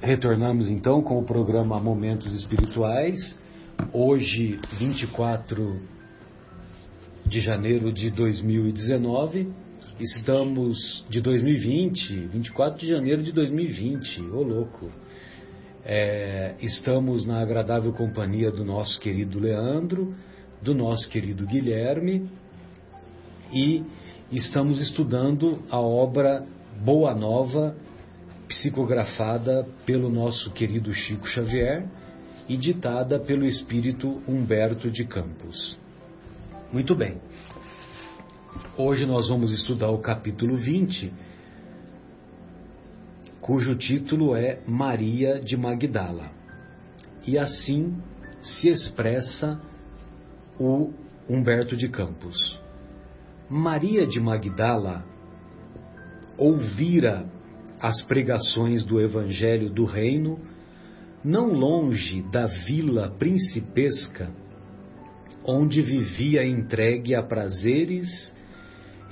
[0.00, 3.38] Retornamos então com o programa Momentos Espirituais.
[3.92, 5.78] Hoje, 24
[7.26, 9.52] de janeiro de 2019.
[10.00, 14.90] Estamos de 2020, 24 de janeiro de 2020, ô louco.
[15.84, 20.14] É, estamos na agradável companhia do nosso querido Leandro,
[20.62, 22.26] do nosso querido Guilherme
[23.52, 23.84] e
[24.32, 26.46] estamos estudando a obra
[26.82, 27.76] Boa Nova,
[28.50, 31.86] psicografada pelo nosso querido Chico Xavier
[32.48, 35.78] e ditada pelo espírito Humberto de Campos.
[36.72, 37.20] Muito bem.
[38.76, 41.12] Hoje nós vamos estudar o capítulo 20,
[43.40, 46.32] cujo título é Maria de Magdala.
[47.24, 48.02] E assim
[48.42, 49.60] se expressa
[50.58, 50.92] o
[51.28, 52.58] Humberto de Campos.
[53.48, 55.04] Maria de Magdala
[56.36, 57.28] ouvira
[57.80, 60.38] as pregações do Evangelho do Reino,
[61.24, 64.30] não longe da vila principesca,
[65.44, 68.34] onde vivia entregue a prazeres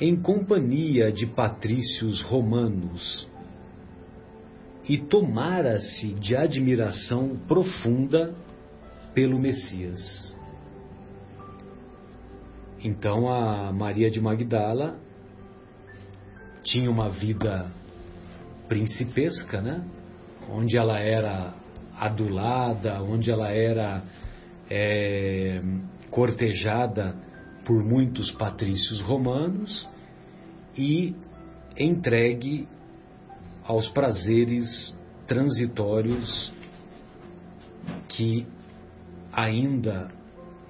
[0.01, 3.27] em companhia de patrícios romanos,
[4.89, 8.35] e tomara-se de admiração profunda
[9.15, 10.37] pelo Messias.
[12.83, 14.99] Então a Maria de Magdala
[16.63, 17.73] tinha uma vida
[18.69, 19.85] principesca, né?
[20.49, 21.55] Onde ela era
[21.99, 24.03] adulada, onde ela era
[24.71, 25.61] é,
[26.11, 27.17] cortejada
[27.65, 29.89] por muitos patrícios romanos
[30.77, 31.15] e
[31.77, 32.69] entregue
[33.65, 34.97] aos prazeres
[35.27, 36.53] transitórios
[38.09, 38.47] que
[39.33, 40.11] ainda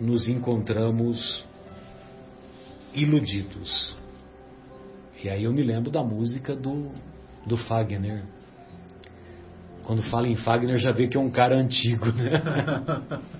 [0.00, 1.44] nos encontramos
[2.94, 3.96] iludidos.
[5.22, 6.92] E aí eu me lembro da música do,
[7.46, 8.24] do Fagner.
[9.84, 12.42] Quando fala em Fagner já vê que é um cara antigo, né?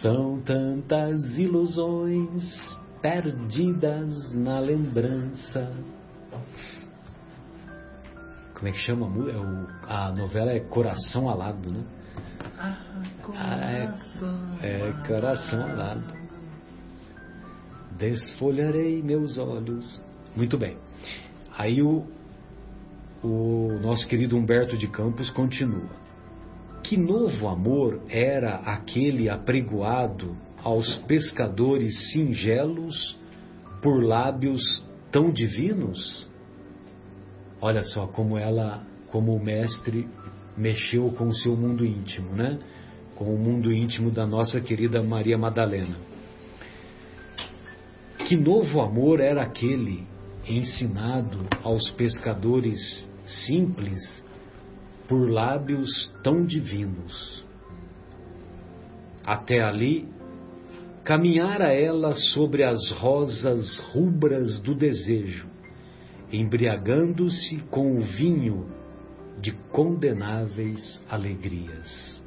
[0.00, 5.72] São tantas ilusões perdidas na lembrança.
[8.54, 10.52] Como é que chama a, é o, a novela?
[10.52, 11.84] É Coração Alado, né?
[12.58, 12.76] Ah,
[13.22, 16.04] coração é, é Coração Alado.
[17.96, 20.00] Desfolharei meus olhos.
[20.34, 20.76] Muito bem.
[21.56, 22.06] Aí o,
[23.22, 25.90] o nosso querido Humberto de Campos continua.
[26.82, 33.18] Que novo amor era aquele apregoado aos pescadores singelos
[33.82, 34.62] por lábios
[35.10, 36.28] tão divinos?
[37.60, 40.08] Olha só como ela, como o mestre
[40.56, 42.58] mexeu com o seu mundo íntimo, né?
[43.16, 45.96] Com o mundo íntimo da nossa querida Maria Madalena.
[48.26, 50.06] Que novo amor era aquele
[50.46, 54.24] ensinado aos pescadores simples
[55.06, 57.44] por lábios tão divinos.
[59.24, 60.08] Até ali,
[61.04, 65.46] caminhara ela sobre as rosas rubras do desejo,
[66.32, 68.66] embriagando-se com o vinho
[69.40, 72.22] de condenáveis alegrias.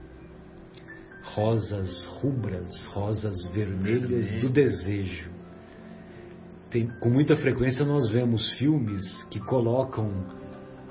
[1.24, 5.32] Rosas rubras, rosas vermelhas do desejo
[6.72, 10.10] tem, com muita frequência nós vemos filmes que colocam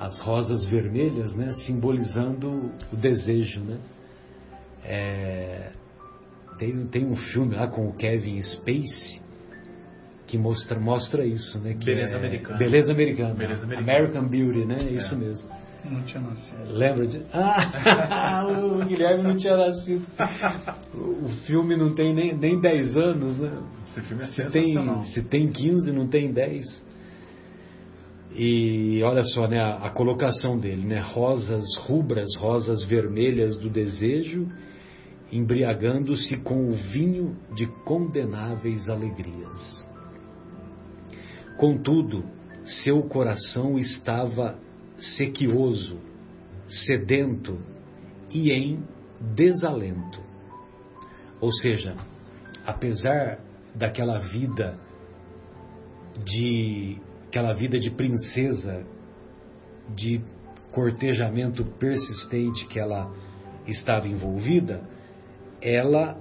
[0.01, 3.79] as rosas vermelhas, né, simbolizando o desejo, né?
[4.83, 5.73] É,
[6.59, 9.21] tem, tem um filme lá com o Kevin Spacey
[10.27, 11.75] que mostra, mostra isso, né?
[11.75, 12.59] Que Beleza é, Americana.
[12.59, 13.35] Beleza Americana.
[13.35, 13.93] Beleza Americana.
[13.93, 14.79] American Beauty, né?
[14.81, 14.93] É.
[14.93, 15.51] Isso mesmo.
[15.85, 16.73] Não tinha nascido.
[16.73, 17.23] Lembra de.
[17.33, 18.47] Ah!
[18.49, 20.07] o Guilherme não tinha nascido.
[20.95, 23.63] O filme não tem nem, nem 10 anos, né?
[23.89, 25.01] Esse filme é Se tem, sensacional.
[25.01, 26.90] se tem 15, não tem 10.
[28.33, 31.01] E olha só, né, a, a colocação dele, né?
[31.01, 34.47] Rosas rubras, rosas vermelhas do desejo,
[35.33, 39.89] embriagando-se com o vinho de condenáveis alegrias.
[41.59, 42.25] Contudo,
[42.65, 44.59] seu coração estava
[44.97, 45.99] sequioso,
[46.87, 47.59] sedento
[48.31, 48.83] e em
[49.35, 50.21] desalento.
[51.41, 51.97] Ou seja,
[52.65, 53.41] apesar
[53.75, 54.79] daquela vida
[56.25, 56.99] de
[57.31, 58.85] aquela vida de princesa,
[59.95, 60.21] de
[60.73, 63.09] cortejamento persistente que ela
[63.69, 64.83] estava envolvida,
[65.63, 66.21] ela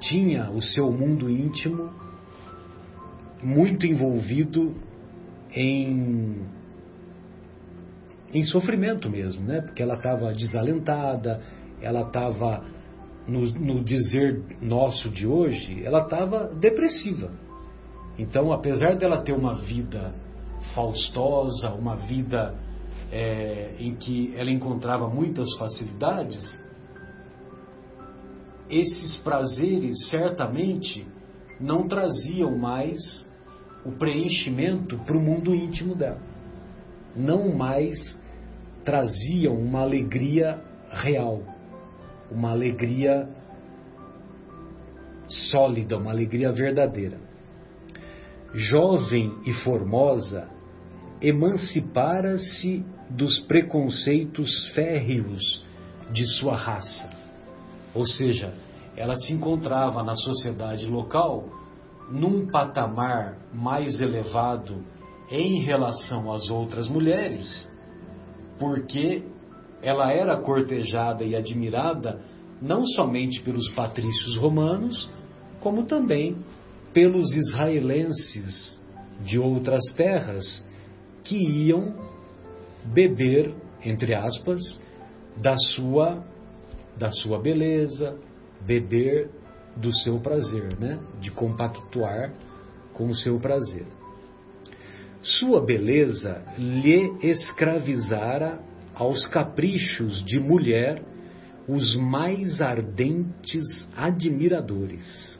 [0.00, 1.92] tinha o seu mundo íntimo
[3.42, 4.74] muito envolvido
[5.52, 6.46] em
[8.32, 9.60] em sofrimento mesmo, né?
[9.60, 11.42] Porque ela estava desalentada,
[11.82, 12.64] ela estava
[13.26, 17.49] no, no dizer nosso de hoje, ela estava depressiva.
[18.18, 20.14] Então, apesar dela ter uma vida
[20.74, 22.54] faustosa, uma vida
[23.10, 26.60] é, em que ela encontrava muitas facilidades,
[28.68, 31.06] esses prazeres certamente
[31.60, 33.26] não traziam mais
[33.84, 36.20] o preenchimento para o mundo íntimo dela.
[37.16, 38.18] Não mais
[38.84, 41.42] traziam uma alegria real,
[42.30, 43.28] uma alegria
[45.50, 47.29] sólida, uma alegria verdadeira.
[48.52, 50.48] Jovem e formosa,
[51.22, 55.64] emancipara-se dos preconceitos férreos
[56.12, 57.08] de sua raça.
[57.94, 58.52] Ou seja,
[58.96, 61.44] ela se encontrava na sociedade local
[62.10, 64.84] num patamar mais elevado
[65.30, 67.68] em relação às outras mulheres,
[68.58, 69.24] porque
[69.80, 72.20] ela era cortejada e admirada
[72.60, 75.10] não somente pelos patrícios romanos,
[75.60, 76.36] como também
[76.92, 78.80] pelos israelenses
[79.20, 80.64] de outras terras
[81.22, 81.94] que iam
[82.84, 83.54] beber,
[83.84, 84.60] entre aspas,
[85.36, 86.24] da sua
[86.96, 88.18] da sua beleza,
[88.60, 89.30] beber
[89.76, 90.98] do seu prazer, né?
[91.18, 92.32] De compactuar
[92.92, 93.86] com o seu prazer.
[95.22, 98.60] Sua beleza lhe escravizara
[98.94, 101.02] aos caprichos de mulher
[101.66, 105.39] os mais ardentes admiradores.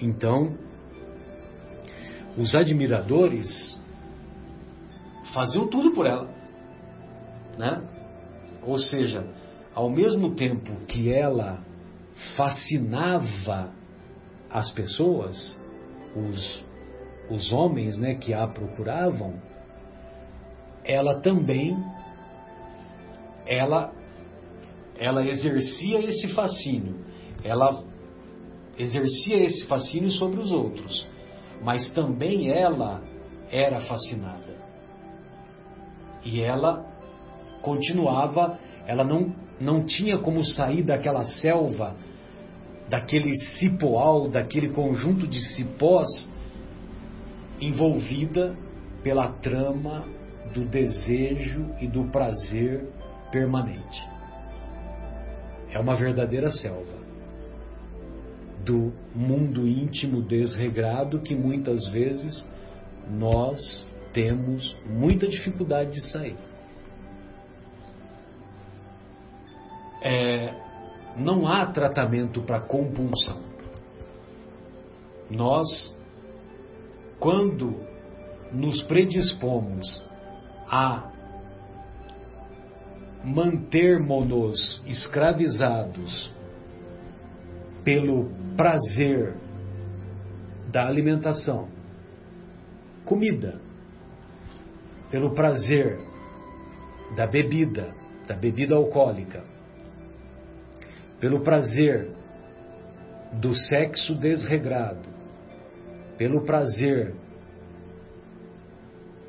[0.00, 0.56] Então,
[2.36, 3.78] os admiradores
[5.34, 6.28] faziam tudo por ela,
[7.58, 7.82] né?
[8.62, 9.26] Ou seja,
[9.74, 11.64] ao mesmo tempo que ela
[12.36, 13.72] fascinava
[14.50, 15.58] as pessoas,
[16.14, 16.64] os,
[17.30, 19.40] os homens, né, que a procuravam,
[20.84, 21.76] ela também
[23.46, 23.92] ela
[24.98, 26.96] ela exercia esse fascínio.
[27.44, 27.84] Ela
[28.78, 31.06] exercia esse fascínio sobre os outros,
[31.62, 33.02] mas também ela
[33.50, 34.56] era fascinada.
[36.24, 36.86] E ela
[37.60, 41.96] continuava, ela não, não tinha como sair daquela selva,
[42.88, 46.28] daquele cipoal, daquele conjunto de cipós,
[47.60, 48.56] envolvida
[49.02, 50.04] pela trama
[50.54, 52.88] do desejo e do prazer
[53.32, 54.02] permanente.
[55.70, 57.07] É uma verdadeira selva
[58.64, 62.46] do mundo íntimo desregrado que muitas vezes
[63.10, 66.36] nós temos muita dificuldade de sair.
[70.02, 70.54] É,
[71.16, 73.40] não há tratamento para compulsão.
[75.30, 75.66] Nós,
[77.18, 77.80] quando
[78.52, 80.02] nos predispomos
[80.66, 81.10] a
[83.24, 86.32] mantermos-nos escravizados
[87.84, 89.36] pelo prazer
[90.66, 91.68] da alimentação,
[93.04, 93.60] comida,
[95.12, 95.96] pelo prazer
[97.14, 97.94] da bebida,
[98.26, 99.44] da bebida alcoólica,
[101.20, 102.10] pelo prazer
[103.34, 105.08] do sexo desregrado,
[106.16, 107.14] pelo prazer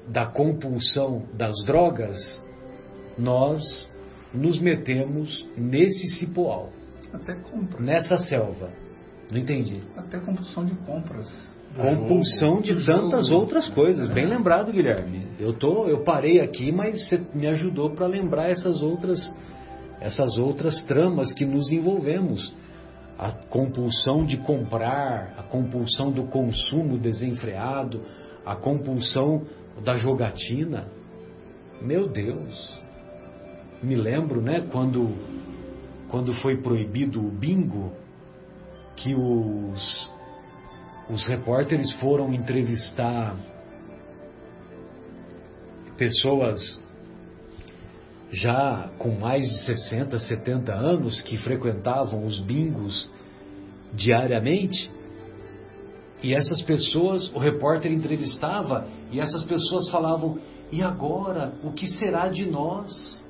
[0.07, 2.17] da compulsão das drogas,
[3.15, 3.61] nós
[4.33, 6.71] nos metemos nesse cipoal.
[7.79, 8.88] Nessa selva.
[9.31, 9.81] Não entendi.
[9.95, 11.29] Até compulsão de compras.
[11.75, 14.09] Compulsão de tantas outras coisas.
[14.09, 15.27] Bem lembrado, Guilherme.
[15.39, 19.31] Eu tô, eu parei aqui, mas você me ajudou para lembrar essas outras,
[20.01, 22.53] essas outras tramas que nos envolvemos.
[23.17, 28.01] A compulsão de comprar, a compulsão do consumo desenfreado,
[28.45, 29.45] a compulsão
[29.83, 30.87] da jogatina.
[31.81, 32.81] Meu Deus.
[33.83, 35.15] Me lembro, né, quando
[36.09, 37.93] quando foi proibido o bingo,
[38.99, 40.11] que os,
[41.09, 43.35] os repórteres foram entrevistar
[45.97, 46.79] pessoas
[48.31, 53.09] já com mais de 60, 70 anos que frequentavam os bingos
[53.93, 54.91] diariamente.
[56.21, 60.37] E essas pessoas, o repórter entrevistava e essas pessoas falavam:
[60.71, 61.53] e agora?
[61.63, 63.25] O que será de nós?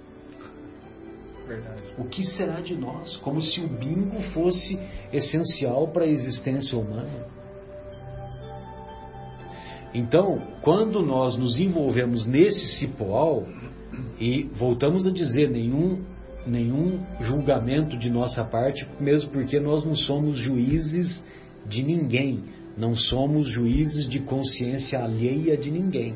[1.50, 1.82] Verdade.
[1.98, 3.18] O que será de nós?
[3.18, 4.80] Como se o bingo fosse
[5.12, 7.26] essencial para a existência humana.
[9.92, 13.48] Então, quando nós nos envolvemos nesse cipoal,
[14.20, 16.04] e voltamos a dizer, nenhum,
[16.46, 21.20] nenhum julgamento de nossa parte, mesmo porque nós não somos juízes
[21.66, 22.44] de ninguém,
[22.78, 26.16] não somos juízes de consciência alheia de ninguém.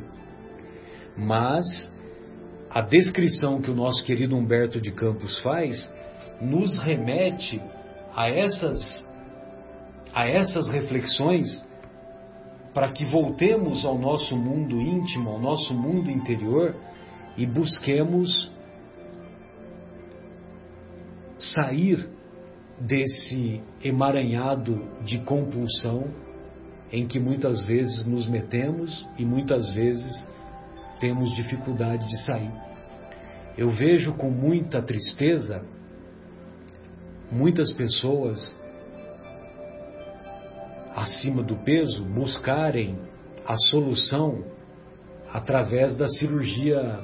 [1.18, 1.66] Mas
[2.74, 5.88] a descrição que o nosso querido Humberto de Campos faz
[6.42, 7.62] nos remete
[8.16, 9.06] a essas
[10.12, 11.64] a essas reflexões
[12.74, 16.76] para que voltemos ao nosso mundo íntimo, ao nosso mundo interior
[17.38, 18.52] e busquemos
[21.38, 22.10] sair
[22.80, 26.06] desse emaranhado de compulsão
[26.92, 30.28] em que muitas vezes nos metemos e muitas vezes
[31.04, 32.50] temos dificuldade de sair.
[33.58, 35.62] Eu vejo com muita tristeza
[37.30, 38.58] muitas pessoas
[40.96, 42.98] acima do peso buscarem
[43.46, 44.46] a solução
[45.30, 47.02] através da cirurgia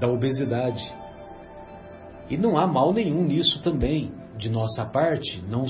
[0.00, 0.82] da obesidade.
[2.28, 5.66] E não há mal nenhum nisso também, de nossa parte, não,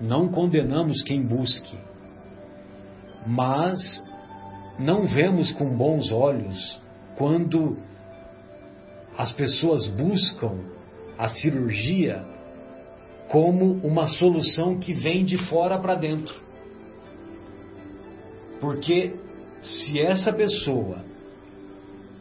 [0.00, 1.76] não condenamos quem busque,
[3.26, 4.06] mas
[4.78, 6.80] não vemos com bons olhos
[7.16, 7.78] quando
[9.16, 10.58] as pessoas buscam
[11.16, 12.22] a cirurgia
[13.28, 16.34] como uma solução que vem de fora para dentro.
[18.60, 19.14] Porque
[19.62, 21.04] se essa pessoa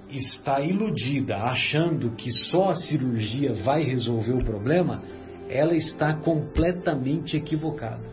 [0.10, 5.02] está iludida, achando que só a cirurgia vai resolver o problema,
[5.50, 8.04] ela está completamente equivocada.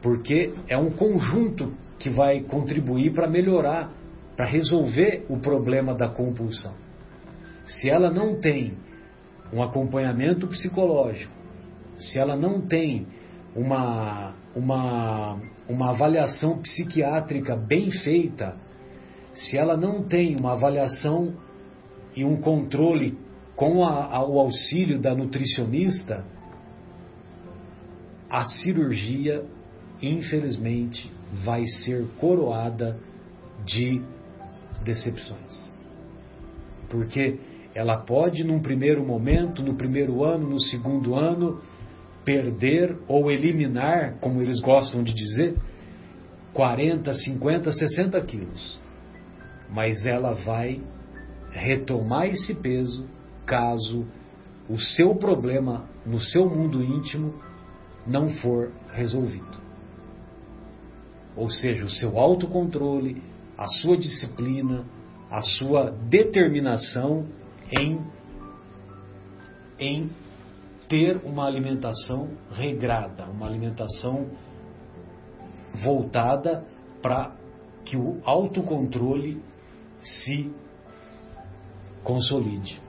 [0.00, 3.92] Porque é um conjunto que vai contribuir para melhorar,
[4.36, 6.74] para resolver o problema da compulsão.
[7.64, 8.74] Se ela não tem
[9.52, 11.32] um acompanhamento psicológico,
[12.00, 13.06] se ela não tem
[13.54, 18.56] uma, uma, uma avaliação psiquiátrica bem feita,
[19.32, 21.34] se ela não tem uma avaliação
[22.16, 23.16] e um controle
[23.54, 26.24] com a, a, o auxílio da nutricionista,
[28.28, 29.44] a cirurgia,
[30.02, 32.98] infelizmente, vai ser coroada
[33.64, 34.02] de
[34.84, 35.72] decepções.
[36.90, 37.38] Porque
[37.74, 41.60] ela pode, num primeiro momento, no primeiro ano, no segundo ano,
[42.24, 45.56] perder ou eliminar, como eles gostam de dizer,
[46.52, 48.80] 40, 50, 60 quilos.
[49.70, 50.80] Mas ela vai
[51.50, 53.08] retomar esse peso
[53.46, 54.06] caso
[54.68, 57.34] o seu problema no seu mundo íntimo
[58.06, 59.61] não for resolvido.
[61.36, 63.22] Ou seja, o seu autocontrole,
[63.56, 64.84] a sua disciplina,
[65.30, 67.26] a sua determinação
[67.70, 67.98] em,
[69.78, 70.10] em
[70.88, 74.30] ter uma alimentação regrada, uma alimentação
[75.82, 76.66] voltada
[77.00, 77.34] para
[77.84, 79.42] que o autocontrole
[80.02, 80.52] se
[82.04, 82.80] consolide.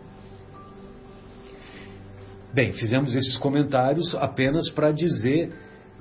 [2.54, 5.52] Bem, fizemos esses comentários apenas para dizer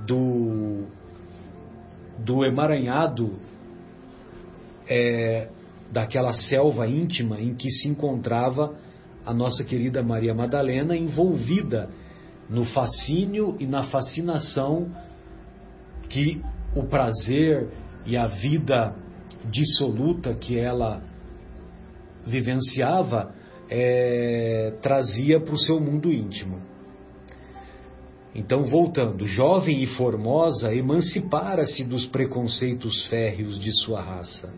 [0.07, 0.87] do,
[2.25, 3.39] do emaranhado
[4.89, 5.49] é,
[5.91, 8.75] daquela selva íntima em que se encontrava
[9.25, 11.89] a nossa querida Maria Madalena envolvida
[12.49, 14.91] no fascínio e na fascinação
[16.09, 16.43] que
[16.75, 17.69] o prazer
[18.05, 18.95] e a vida
[19.51, 21.03] dissoluta que ela
[22.27, 23.35] vivenciava
[23.71, 26.72] é, trazia para o seu mundo íntimo.
[28.35, 34.53] Então, voltando, jovem e formosa, emancipara-se dos preconceitos férreos de sua raça.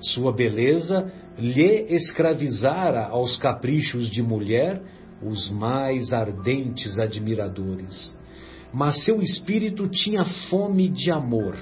[0.00, 4.82] Sua beleza lhe escravizara aos caprichos de mulher
[5.22, 8.16] os mais ardentes admiradores.
[8.72, 11.56] Mas seu espírito tinha fome de amor.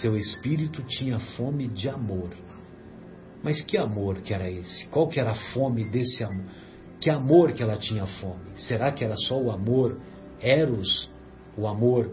[0.00, 2.30] Seu espírito tinha fome de amor.
[3.42, 4.88] Mas que amor que era esse?
[4.88, 6.63] Qual que era a fome desse amor?
[7.04, 8.56] Que amor que ela tinha fome?
[8.56, 10.00] Será que era só o amor
[10.40, 11.06] eros,
[11.54, 12.10] o amor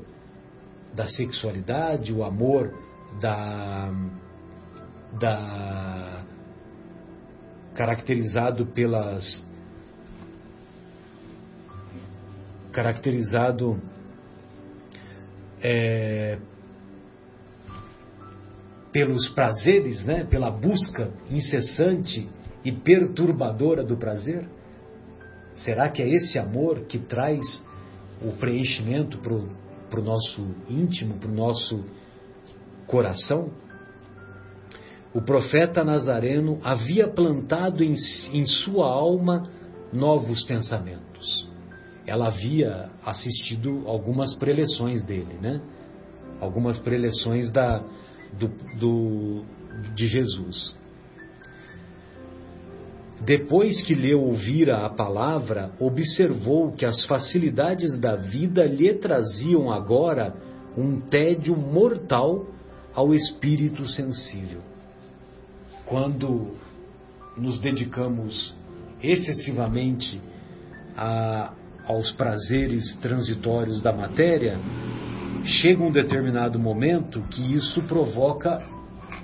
[0.93, 2.77] da sexualidade, o amor
[3.21, 3.89] da
[5.17, 6.25] da
[7.73, 9.41] caracterizado pelas
[12.73, 13.81] caracterizado
[15.63, 16.37] é,
[18.91, 20.25] pelos prazeres, né?
[20.25, 22.29] pela busca incessante
[22.65, 24.59] e perturbadora do prazer?
[25.63, 27.39] Será que é esse amor que traz
[28.21, 31.85] o preenchimento para o nosso íntimo, para o nosso
[32.87, 33.51] coração?
[35.13, 37.93] O profeta Nazareno havia plantado em,
[38.33, 39.49] em sua alma
[39.91, 41.49] novos pensamentos.
[42.07, 45.61] Ela havia assistido algumas preleções dele, né?
[46.39, 47.83] Algumas preleções da,
[48.33, 48.47] do,
[48.79, 49.45] do,
[49.93, 50.73] de Jesus.
[53.23, 60.33] Depois que lhe ouvira a palavra, observou que as facilidades da vida lhe traziam agora
[60.75, 62.47] um tédio mortal
[62.93, 64.61] ao espírito sensível.
[65.85, 66.55] Quando
[67.37, 68.55] nos dedicamos
[69.03, 70.19] excessivamente
[70.97, 71.53] a,
[71.85, 74.59] aos prazeres transitórios da matéria,
[75.43, 78.65] chega um determinado momento que isso provoca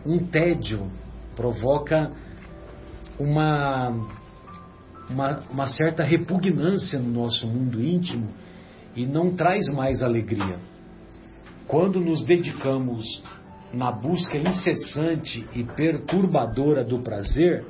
[0.05, 0.87] um tédio,
[1.35, 2.11] provoca
[3.19, 3.89] uma,
[5.09, 8.29] uma, uma certa repugnância no nosso mundo íntimo
[8.95, 10.59] e não traz mais alegria.
[11.67, 13.23] Quando nos dedicamos
[13.73, 17.65] na busca incessante e perturbadora do prazer,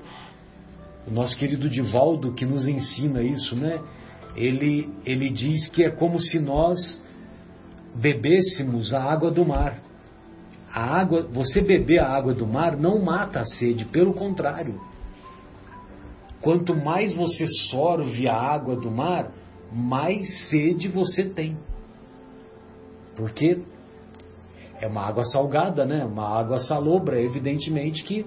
[1.08, 3.80] o nosso querido Divaldo que nos ensina isso, né?
[4.36, 6.78] Ele, ele diz que é como se nós
[7.96, 9.82] bebêssemos a água do mar.
[10.72, 14.80] A água, você beber a água do mar não mata a sede, pelo contrário.
[16.42, 19.32] Quanto mais você sorve a água do mar,
[19.72, 21.58] mais sede você tem.
[23.16, 23.62] Porque
[24.80, 26.06] é uma água salgada, né?
[26.06, 28.26] Uma água salobra, evidentemente que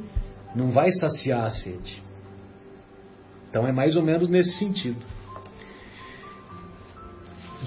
[0.55, 2.03] não vai saciar a sede.
[3.49, 5.01] Então é mais ou menos nesse sentido.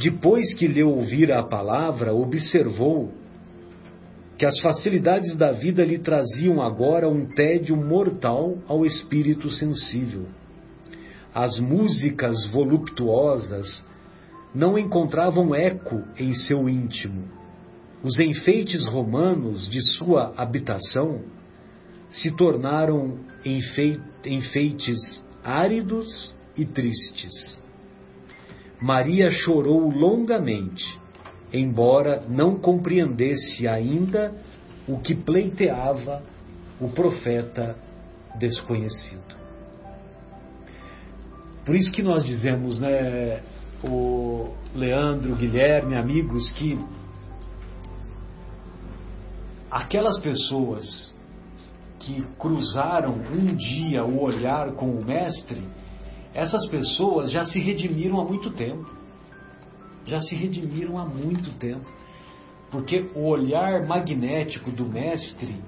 [0.01, 3.11] Depois que lhe ouvira a palavra, observou
[4.43, 10.25] que as facilidades da vida lhe traziam agora um tédio mortal ao espírito sensível.
[11.33, 13.85] As músicas voluptuosas
[14.53, 17.23] não encontravam eco em seu íntimo.
[18.03, 21.21] Os enfeites romanos de sua habitação
[22.11, 23.19] se tornaram
[24.25, 27.57] enfeites áridos e tristes.
[28.81, 30.83] Maria chorou longamente,
[31.53, 34.33] embora não compreendesse ainda
[34.87, 36.23] o que pleiteava
[36.81, 37.75] o profeta
[38.39, 39.35] desconhecido.
[41.63, 43.41] Por isso que nós dizemos, né,
[43.83, 46.77] o Leandro, Guilherme, amigos, que
[49.71, 51.13] aquelas pessoas
[51.99, 55.63] que cruzaram um dia o olhar com o Mestre,
[56.33, 58.92] essas pessoas já se redimiram há muito tempo.
[60.05, 61.89] Já se redimiram há muito tempo.
[62.71, 65.61] Porque o olhar magnético do Mestre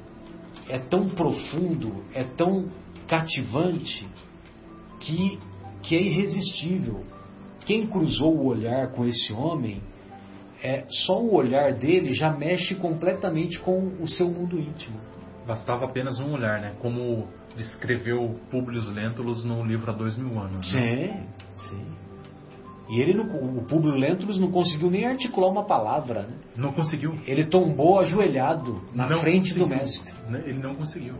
[0.67, 2.69] é tão profundo, é tão
[3.07, 4.07] cativante,
[4.99, 5.39] que,
[5.83, 7.03] que é irresistível.
[7.65, 9.81] Quem cruzou o olhar com esse homem,
[10.63, 14.99] é, só o olhar dele já mexe completamente com o seu mundo íntimo.
[15.45, 16.75] Bastava apenas um olhar, né?
[16.79, 20.73] Como descreveu Publius Lentulus no livro Há Dois Mil Anos.
[20.73, 21.27] Né?
[21.59, 22.04] Sim, sim.
[22.87, 26.35] E ele, o Publius Lentulus não conseguiu nem articular uma palavra, né?
[26.55, 27.17] Não conseguiu.
[27.25, 29.63] Ele tombou ajoelhado na não frente conseguiu.
[29.63, 30.13] do mestre.
[30.29, 30.43] Né?
[30.45, 31.15] Ele não conseguiu.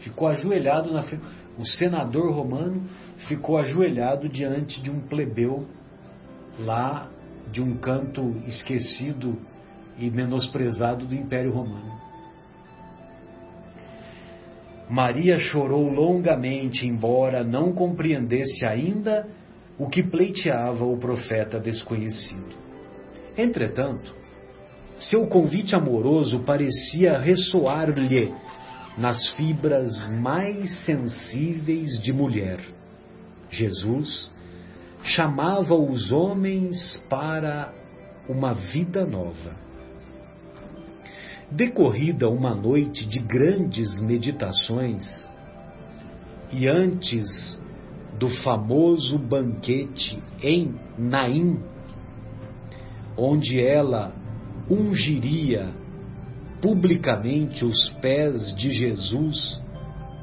[0.00, 1.22] Ficou ajoelhado na frente.
[1.56, 2.82] O senador romano
[3.28, 5.66] ficou ajoelhado diante de um plebeu
[6.58, 7.08] lá
[7.52, 9.38] de um canto esquecido
[9.98, 11.92] e menosprezado do Império Romano.
[14.88, 19.26] Maria chorou longamente, embora não compreendesse ainda
[19.82, 22.54] o que pleiteava o profeta desconhecido.
[23.36, 24.14] Entretanto,
[24.96, 28.32] seu convite amoroso parecia ressoar-lhe
[28.96, 32.60] nas fibras mais sensíveis de mulher.
[33.50, 34.32] Jesus
[35.02, 37.74] chamava os homens para
[38.28, 39.56] uma vida nova.
[41.50, 45.28] Decorrida uma noite de grandes meditações,
[46.52, 47.60] e antes
[48.22, 51.60] do famoso banquete em Naim,
[53.18, 54.14] onde ela
[54.70, 55.74] ungiria
[56.60, 59.60] publicamente os pés de Jesus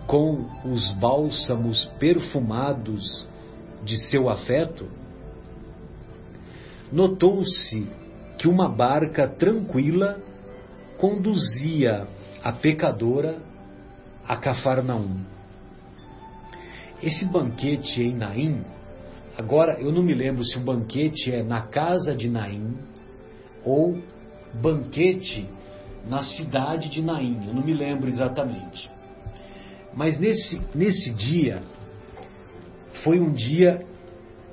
[0.07, 3.27] com os bálsamos perfumados
[3.83, 4.87] de seu afeto,
[6.93, 7.85] notou-se
[8.37, 10.21] que uma barca tranquila
[10.97, 12.07] conduzia
[12.41, 13.39] a pecadora
[14.25, 15.38] a Cafarnaum.
[17.01, 18.63] Esse banquete em Naim,
[19.37, 22.77] agora eu não me lembro se o banquete é na casa de Naim
[23.63, 24.01] ou
[24.53, 25.47] banquete
[26.09, 28.89] na cidade de Naim, eu não me lembro exatamente.
[29.93, 31.61] Mas nesse, nesse dia,
[33.03, 33.85] foi um dia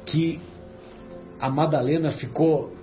[0.04, 0.40] que
[1.40, 2.74] a Madalena ficou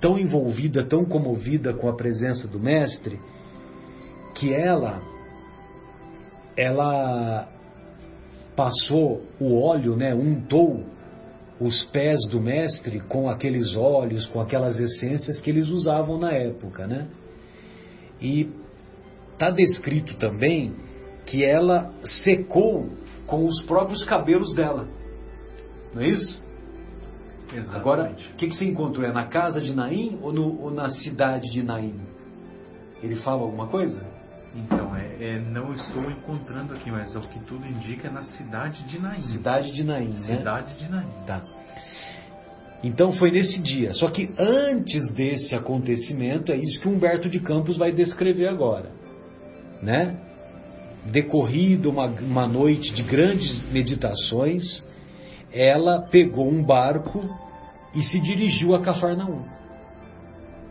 [0.00, 3.18] tão envolvida, tão comovida com a presença do mestre,
[4.34, 5.00] que ela
[6.56, 7.48] ela
[8.56, 10.84] passou o óleo, né, untou
[11.60, 16.86] os pés do mestre com aqueles óleos, com aquelas essências que eles usavam na época,
[16.86, 17.06] né?
[18.20, 18.48] E
[19.32, 20.74] está descrito também
[21.26, 21.92] que ela
[22.24, 22.88] secou
[23.26, 24.88] com os próprios cabelos dela.
[25.94, 26.42] Não é isso?
[27.52, 27.76] Exatamente.
[27.76, 29.06] Agora, o que, que você encontrou?
[29.06, 32.00] É na casa de Naim ou, no, ou na cidade de Naim?
[33.02, 34.02] Ele fala alguma coisa?
[34.54, 38.82] Então, é, é, não estou encontrando aqui, mas o que tudo indica é na cidade
[38.84, 39.22] de Naim.
[39.22, 40.38] Cidade de Naim, né?
[40.38, 41.08] Cidade de Naim.
[41.26, 41.42] Tá.
[42.82, 43.92] Então foi nesse dia.
[43.92, 48.90] Só que antes desse acontecimento, é isso que Humberto de Campos vai descrever agora.
[49.82, 50.18] Né?
[51.06, 54.62] Decorrido uma, uma noite de grandes meditações,
[55.52, 57.22] ela pegou um barco
[57.94, 59.44] e se dirigiu a Cafarnaum.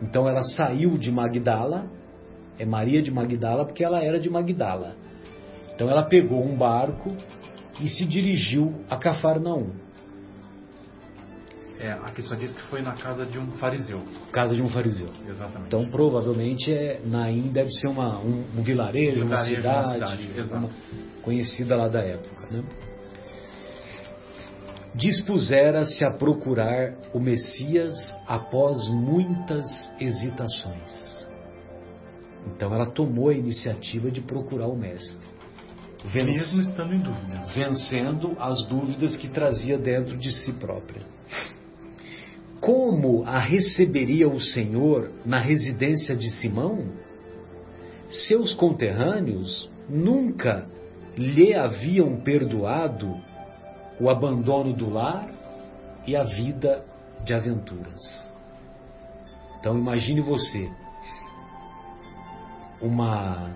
[0.02, 1.86] Então ela saiu de Magdala,
[2.60, 4.94] é Maria de Magdala porque ela era de Magdala.
[5.74, 7.16] Então ela pegou um barco
[7.80, 9.70] e se dirigiu a Cafarnaum.
[11.78, 14.02] É, aqui só diz que foi na casa de um fariseu.
[14.30, 15.08] Casa de um fariseu.
[15.26, 15.68] Exatamente.
[15.68, 20.52] Então provavelmente é, Naim deve ser uma, um, um vilarejo, uma Vilarejo, uma cidade, cidade,
[20.52, 20.68] uma-
[21.22, 22.46] conhecida lá da época.
[22.50, 22.62] Né?
[24.94, 27.94] Dispusera-se a procurar o Messias
[28.26, 29.64] após muitas
[30.00, 31.19] hesitações.
[32.46, 35.28] Então ela tomou a iniciativa de procurar o Mestre.
[36.04, 37.44] Venc- Mesmo estando em dúvida.
[37.54, 41.02] vencendo as dúvidas que trazia dentro de si própria.
[42.60, 46.86] Como a receberia o Senhor na residência de Simão?
[48.28, 50.66] Seus conterrâneos nunca
[51.16, 53.14] lhe haviam perdoado
[54.00, 55.28] o abandono do lar
[56.06, 56.84] e a vida
[57.24, 58.00] de aventuras.
[59.58, 60.70] Então imagine você,
[62.80, 63.50] uma,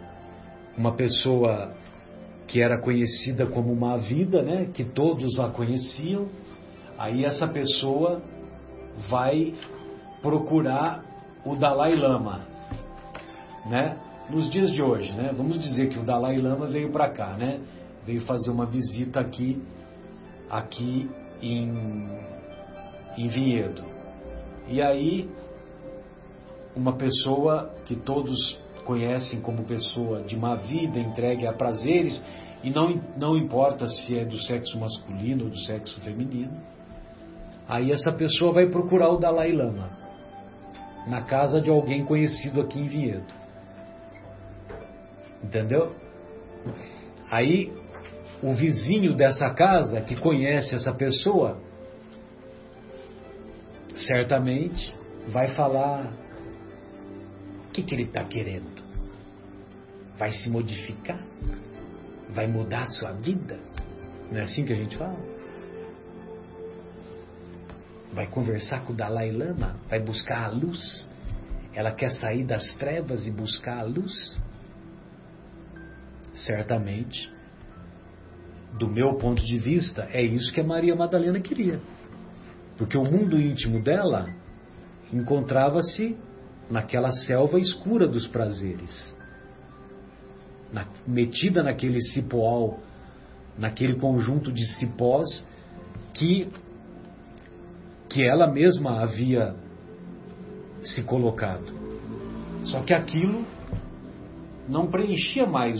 [0.76, 1.72] uma pessoa
[2.46, 6.28] que era conhecida como uma vida, né, que todos a conheciam,
[6.98, 8.22] aí essa pessoa
[9.08, 9.54] vai
[10.22, 11.02] procurar
[11.44, 12.42] o Dalai Lama,
[13.66, 13.98] né?
[14.30, 15.32] Nos dias de hoje, né?
[15.36, 17.60] Vamos dizer que o Dalai Lama veio para cá, né?
[18.06, 19.62] Veio fazer uma visita aqui,
[20.48, 21.10] aqui
[21.42, 22.08] em,
[23.18, 23.82] em Vinhedo.
[24.68, 25.28] E aí
[26.74, 32.22] uma pessoa que todos conhecem como pessoa de má vida, entregue a prazeres,
[32.62, 36.56] e não, não importa se é do sexo masculino ou do sexo feminino,
[37.68, 39.90] aí essa pessoa vai procurar o Dalai Lama
[41.06, 43.26] na casa de alguém conhecido aqui em Vinhedo.
[45.42, 45.94] Entendeu?
[47.30, 47.70] Aí
[48.42, 51.58] o vizinho dessa casa que conhece essa pessoa
[54.06, 54.94] certamente
[55.28, 56.12] vai falar
[57.74, 58.82] que, que ele está querendo?
[60.16, 61.20] Vai se modificar?
[62.30, 63.58] Vai mudar a sua vida?
[64.30, 65.18] Não é assim que a gente fala?
[68.12, 69.76] Vai conversar com o Dalai Lama?
[69.90, 71.10] Vai buscar a luz?
[71.74, 74.40] Ela quer sair das trevas e buscar a luz?
[76.32, 77.28] Certamente,
[78.78, 81.80] do meu ponto de vista, é isso que a Maria Madalena queria.
[82.78, 84.32] Porque o mundo íntimo dela
[85.12, 86.16] encontrava-se
[86.70, 89.14] naquela selva escura dos prazeres,
[90.72, 92.78] na, metida naquele cipoal,
[93.56, 95.46] naquele conjunto de cipós
[96.12, 96.48] que,
[98.08, 99.54] que ela mesma havia
[100.82, 101.72] se colocado.
[102.64, 103.44] Só que aquilo
[104.68, 105.78] não preenchia mais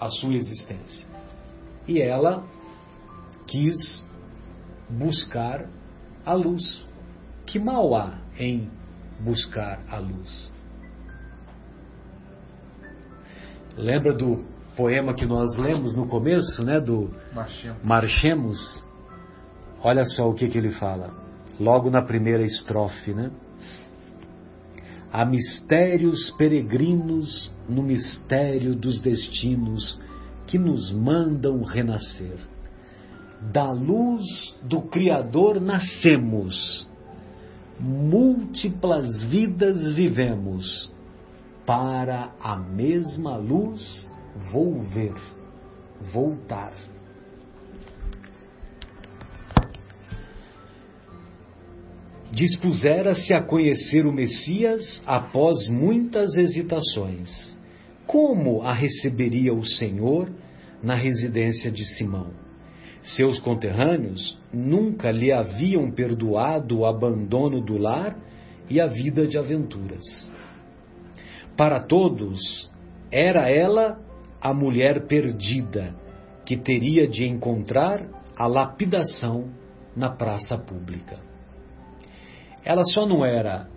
[0.00, 1.06] a sua existência.
[1.86, 2.44] E ela
[3.46, 4.02] quis
[4.88, 5.68] buscar
[6.24, 6.84] a luz.
[7.46, 8.70] Que mal há em
[9.20, 10.52] buscar a luz?
[13.76, 14.44] Lembra do
[14.76, 17.84] poema que nós lemos no começo, né, do Marchemos.
[17.84, 18.84] Marchemos?
[19.82, 21.14] Olha só o que, que ele fala,
[21.58, 23.30] logo na primeira estrofe, né?
[25.12, 29.98] Há mistérios peregrinos no mistério dos destinos
[30.46, 32.38] que nos mandam renascer.
[33.52, 34.24] Da luz
[34.62, 36.86] do Criador nascemos,
[37.80, 40.92] múltiplas vidas vivemos,
[41.66, 44.08] para a mesma luz
[44.52, 45.14] volver,
[46.12, 46.72] voltar.
[52.32, 57.58] dispusera-se a conhecer o Messias após muitas hesitações.
[58.06, 60.30] Como a receberia o Senhor
[60.82, 62.49] na residência de Simão?
[63.02, 68.16] Seus conterrâneos nunca lhe haviam perdoado o abandono do lar
[68.68, 70.30] e a vida de aventuras.
[71.56, 72.70] Para todos,
[73.10, 73.98] era ela
[74.40, 75.94] a mulher perdida
[76.44, 79.50] que teria de encontrar a lapidação
[79.96, 81.30] na praça pública
[82.64, 83.68] ela só não era,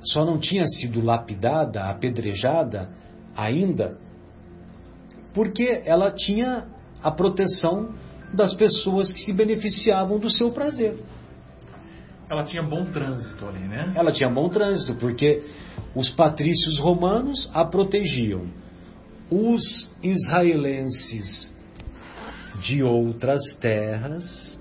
[0.00, 2.90] só não tinha sido lapidada, apedrejada
[3.36, 3.98] ainda,
[5.32, 6.66] porque ela tinha
[7.02, 7.94] a proteção
[8.36, 10.96] das pessoas que se beneficiavam do seu prazer.
[12.28, 13.92] Ela tinha bom trânsito ali, né?
[13.96, 15.42] Ela tinha bom trânsito, porque
[15.94, 18.46] os patrícios romanos a protegiam.
[19.30, 21.54] Os israelenses
[22.62, 24.58] de outras terras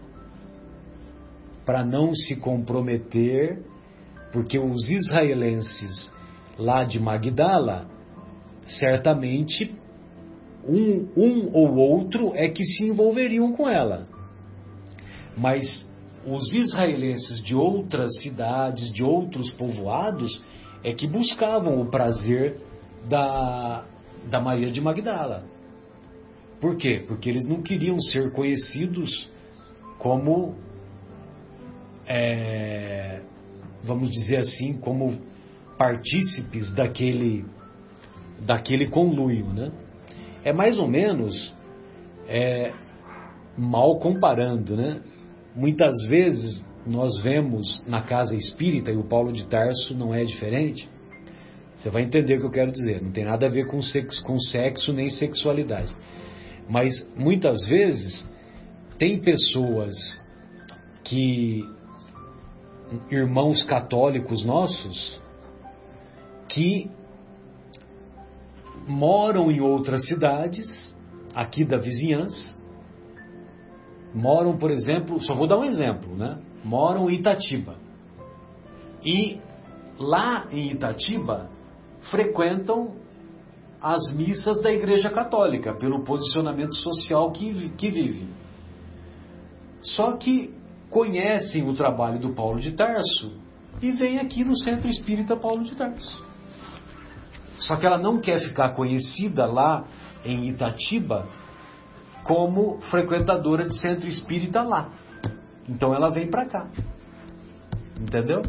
[1.66, 3.64] para não se comprometer,
[4.32, 6.12] porque os israelenses
[6.58, 7.88] lá de Magdala,
[8.68, 9.76] certamente
[10.67, 14.08] um, um ou outro é que se envolveriam com ela.
[15.38, 15.88] Mas
[16.25, 20.43] os israelenses de outras cidades, de outros povoados,
[20.84, 22.58] é que buscavam o prazer
[23.08, 23.86] da,
[24.30, 25.43] da Maria de Magdala.
[26.60, 27.04] Por quê?
[27.08, 29.30] Porque eles não queriam ser conhecidos
[29.99, 30.56] como,
[32.08, 33.21] é,
[33.84, 35.19] vamos dizer assim, como
[35.78, 37.45] partícipes daquele,
[38.45, 39.71] daquele conluio, né?
[40.45, 41.51] É mais ou menos,
[42.27, 42.71] é,
[43.58, 45.01] mal comparando, né?
[45.55, 50.88] Muitas vezes nós vemos na casa espírita, e o Paulo de Tarso não é diferente,
[51.77, 54.23] você vai entender o que eu quero dizer, não tem nada a ver com sexo,
[54.23, 55.93] com sexo nem sexualidade.
[56.69, 58.27] Mas muitas vezes
[58.97, 59.95] tem pessoas
[61.03, 61.63] que,
[63.12, 65.21] irmãos católicos nossos,
[66.49, 66.89] que
[68.88, 70.95] moram em outras cidades,
[71.34, 72.56] aqui da vizinhança,
[74.13, 76.41] moram, por exemplo, só vou dar um exemplo, né?
[76.63, 77.76] Moram em Itatiba.
[79.04, 79.39] E
[80.00, 81.50] lá em Itatiba
[82.10, 82.95] frequentam
[83.82, 88.28] as missas da Igreja Católica, pelo posicionamento social que, que vive.
[89.80, 90.54] Só que
[90.89, 93.34] conhecem o trabalho do Paulo de Tarso
[93.82, 96.26] e vêm aqui no Centro Espírita Paulo de Tarso.
[97.60, 99.86] Só que ela não quer ficar conhecida lá
[100.24, 101.28] em Itatiba
[102.24, 104.89] como frequentadora de centro espírita lá.
[105.70, 106.68] Então ela vem para cá.
[108.00, 108.41] Entendeu?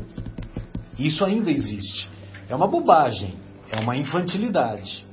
[0.98, 2.10] Isso ainda existe.
[2.48, 3.38] É uma bobagem,
[3.70, 5.06] é uma infantilidade.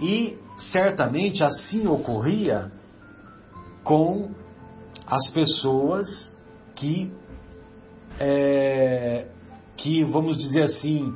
[0.00, 2.70] E certamente assim ocorria
[3.82, 4.30] com
[5.06, 6.34] as pessoas
[6.74, 7.12] que,
[8.18, 9.26] é,
[9.76, 11.14] que vamos dizer assim,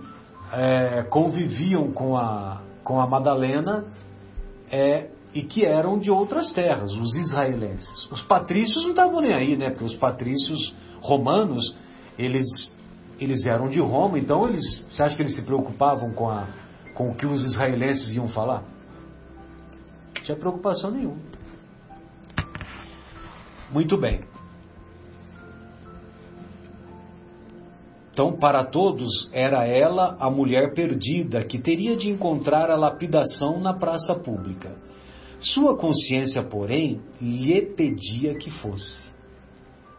[0.53, 3.85] é, conviviam com a, com a Madalena
[4.71, 8.11] é, e que eram de outras terras, os israelenses.
[8.11, 9.71] Os patrícios não estavam nem aí, né?
[9.71, 11.77] Porque os patrícios romanos,
[12.19, 12.49] eles,
[13.21, 16.49] eles eram de Roma, então eles, você acha que eles se preocupavam com, a,
[16.95, 18.63] com o que os israelenses iam falar?
[20.17, 21.19] Não tinha preocupação nenhuma.
[23.71, 24.23] Muito bem.
[28.19, 33.73] Então, para todos, era ela a mulher perdida que teria de encontrar a lapidação na
[33.73, 34.75] praça pública.
[35.39, 39.07] Sua consciência, porém, lhe pedia que fosse.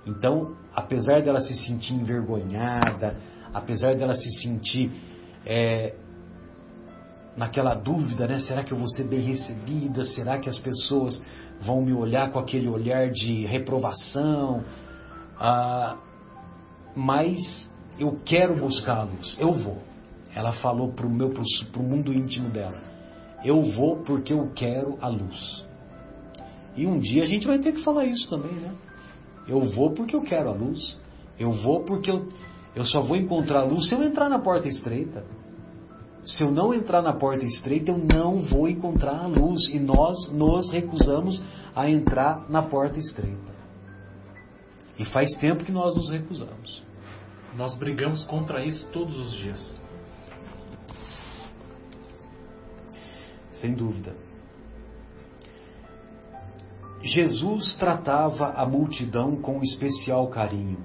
[0.06, 3.16] Então, apesar dela se sentir envergonhada,
[3.54, 4.92] apesar dela se sentir
[5.46, 5.96] é,
[7.38, 8.40] naquela dúvida, né?
[8.40, 10.04] Será que eu vou ser bem recebida?
[10.04, 11.24] Será que as pessoas
[11.62, 14.66] vão me olhar com aquele olhar de reprovação?
[15.40, 15.96] Ah,
[16.94, 17.70] mas
[18.00, 18.84] eu quero luz,
[19.40, 19.78] eu vou.
[20.34, 21.32] Ela falou para o meu
[21.72, 22.80] pro mundo íntimo dela.
[23.44, 25.66] Eu vou porque eu quero a luz.
[26.76, 28.74] E um dia a gente vai ter que falar isso também, né?
[29.48, 30.98] Eu vou porque eu quero a luz.
[31.38, 32.30] Eu vou porque eu,
[32.76, 35.26] eu só vou encontrar a luz se eu entrar na porta estreita.
[36.24, 39.68] Se eu não entrar na porta estreita, eu não vou encontrar a luz.
[39.70, 41.42] E nós nos recusamos
[41.76, 43.50] a entrar na porta estreita.
[44.98, 46.84] E faz tempo que nós nos recusamos.
[47.56, 49.80] Nós brigamos contra isso todos os dias.
[53.52, 54.16] Sem dúvida.
[57.02, 60.80] Jesus tratava a multidão com especial carinho.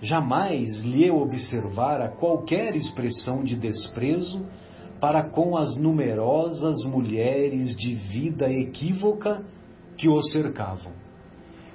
[0.00, 4.44] Jamais lhe observara qualquer expressão de desprezo
[5.00, 9.44] para com as numerosas mulheres de vida equívoca
[9.96, 10.92] que o cercavam.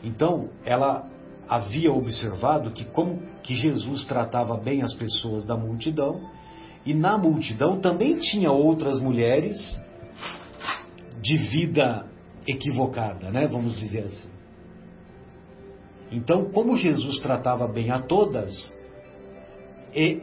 [0.03, 1.09] Então, ela
[1.49, 6.29] havia observado que como que Jesus tratava bem as pessoas da multidão,
[6.85, 9.57] e na multidão também tinha outras mulheres
[11.21, 12.05] de vida
[12.47, 13.47] equivocada, né?
[13.47, 14.29] Vamos dizer assim.
[16.11, 18.71] Então, como Jesus tratava bem a todas,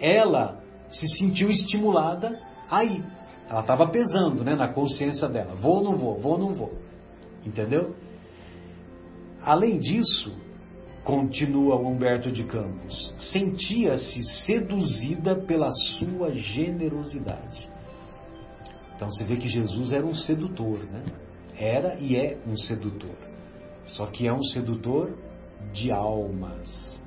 [0.00, 3.04] ela se sentiu estimulada aí.
[3.48, 5.54] Ela estava pesando, né, na consciência dela.
[5.54, 6.18] Vou ou não vou?
[6.18, 6.72] Vou ou não vou?
[7.44, 7.94] Entendeu?
[9.42, 10.32] Além disso,
[11.04, 17.68] continua Humberto de Campos, sentia-se seduzida pela sua generosidade.
[18.96, 21.04] Então você vê que Jesus era um sedutor, né?
[21.56, 23.16] Era e é um sedutor.
[23.84, 25.14] Só que é um sedutor
[25.72, 27.02] de almas.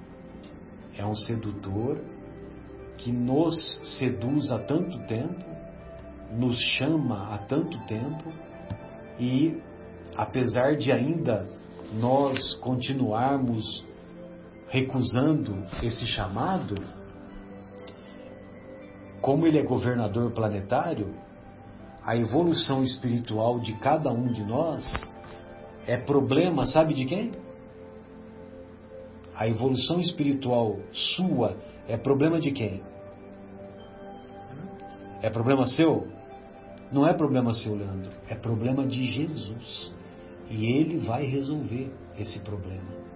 [0.95, 1.99] É um sedutor
[2.97, 5.45] que nos seduz há tanto tempo,
[6.31, 8.31] nos chama há tanto tempo
[9.19, 9.59] e
[10.15, 11.47] apesar de ainda
[11.93, 13.86] nós continuarmos
[14.67, 16.75] recusando esse chamado,
[19.21, 21.15] como ele é governador planetário,
[22.03, 24.83] a evolução espiritual de cada um de nós
[25.85, 27.31] é problema, sabe de quem?
[29.35, 31.55] A evolução espiritual sua
[31.87, 32.81] é problema de quem?
[35.21, 36.07] É problema seu?
[36.91, 38.11] Não é problema seu, Leandro.
[38.29, 39.93] É problema de Jesus.
[40.49, 43.06] E ele vai resolver esse problema.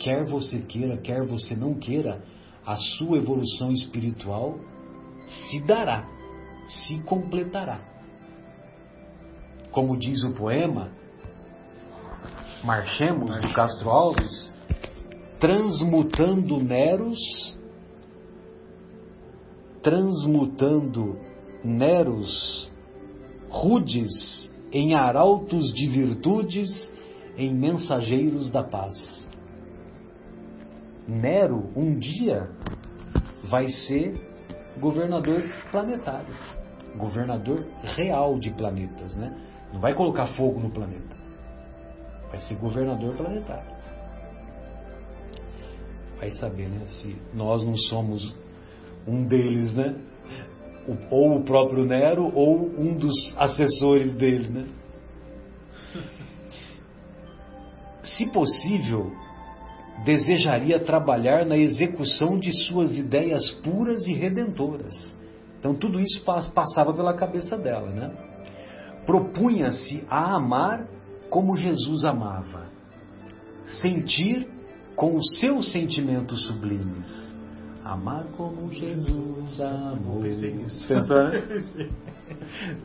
[0.00, 2.22] Quer você queira, quer você não queira,
[2.64, 4.58] a sua evolução espiritual
[5.26, 6.08] se dará,
[6.66, 7.80] se completará.
[9.70, 10.90] Como diz o poema,
[12.64, 14.50] Marchemos, do Castro Alves,
[15.38, 17.58] transmutando Neros,
[19.82, 21.18] transmutando
[21.62, 22.72] Neros
[23.50, 26.90] rudes em arautos de virtudes,
[27.36, 29.28] em mensageiros da paz.
[31.10, 32.48] Nero, um dia,
[33.42, 34.14] vai ser
[34.78, 35.42] governador
[35.72, 36.32] planetário,
[36.96, 39.36] governador real de planetas, né?
[39.72, 41.16] Não vai colocar fogo no planeta,
[42.28, 43.80] vai ser governador planetário.
[46.20, 46.86] Vai saber, né?
[46.86, 48.36] Se nós não somos
[49.04, 49.96] um deles, né?
[51.10, 54.68] Ou o próprio Nero ou um dos assessores dele, né?
[58.04, 59.10] Se possível,
[60.04, 64.92] desejaria trabalhar na execução de suas ideias puras e redentoras.
[65.58, 68.10] Então tudo isso passava pela cabeça dela, né?
[69.04, 70.86] Propunha-se a amar
[71.28, 72.66] como Jesus amava,
[73.64, 74.48] sentir
[74.96, 77.36] com os seus sentimentos sublimes,
[77.84, 80.22] amar como Jesus amou.
[80.88, 81.90] Pensou, né?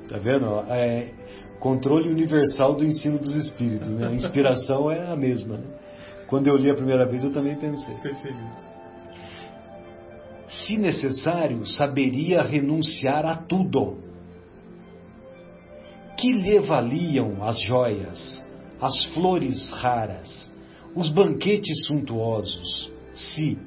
[0.10, 0.45] Tá vendo?
[0.69, 1.13] É,
[1.60, 4.08] controle universal do ensino dos espíritos, né?
[4.08, 5.58] A inspiração é a mesma.
[5.58, 5.85] Né?
[6.28, 7.96] Quando eu li a primeira vez, eu também pensei.
[10.48, 13.98] Se necessário, saberia renunciar a tudo.
[16.18, 18.42] Que lhe valiam as joias,
[18.82, 20.50] as flores raras,
[20.96, 23.60] os banquetes suntuosos, se,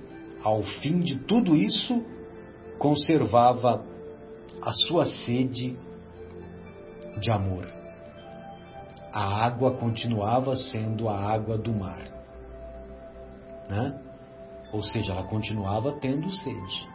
[0.42, 2.03] ao fim de tudo isso,
[2.79, 3.85] conservava
[4.62, 5.77] a sua sede
[7.21, 7.66] de amor.
[9.12, 12.17] A água continuava sendo a água do mar
[13.68, 14.00] né?
[14.72, 16.88] Ou seja, ela continuava tendo sede.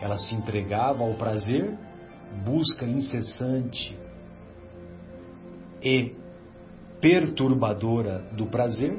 [0.00, 1.76] Ela se entregava ao prazer,
[2.44, 3.98] busca incessante
[5.82, 6.14] e
[7.00, 8.98] perturbadora do prazer,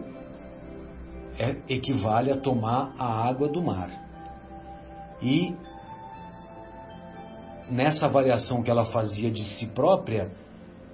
[1.37, 3.89] é, equivale a tomar a água do mar.
[5.21, 5.55] E
[7.69, 10.31] nessa avaliação que ela fazia de si própria,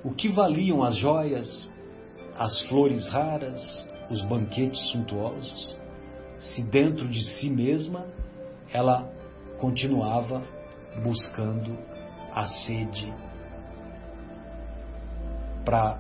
[0.04, 1.70] o que valiam as joias,
[2.38, 5.77] as flores raras, os banquetes suntuosos?
[6.38, 8.06] Se dentro de si mesma
[8.74, 9.10] ela
[9.60, 10.44] continuava
[11.04, 11.78] buscando
[12.34, 13.12] a sede
[15.66, 16.00] para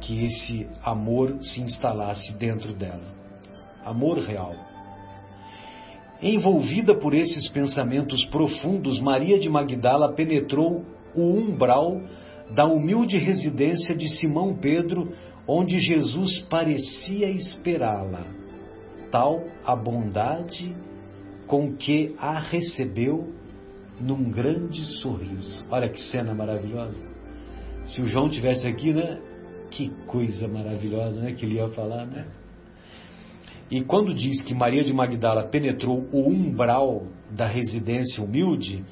[0.00, 3.12] que esse amor se instalasse dentro dela.
[3.84, 4.54] Amor real.
[6.20, 12.00] Envolvida por esses pensamentos profundos, Maria de Magdala penetrou o umbral
[12.50, 15.12] da humilde residência de Simão Pedro,
[15.46, 18.41] onde Jesus parecia esperá-la
[19.12, 20.74] tal a bondade
[21.46, 23.32] com que a recebeu
[24.00, 25.64] num grande sorriso.
[25.70, 26.98] Olha que cena maravilhosa.
[27.84, 29.20] Se o João tivesse aqui, né?
[29.70, 31.32] Que coisa maravilhosa, né?
[31.32, 32.26] Que ele ia falar, né?
[33.70, 38.84] E quando diz que Maria de Magdala penetrou o umbral da residência humilde,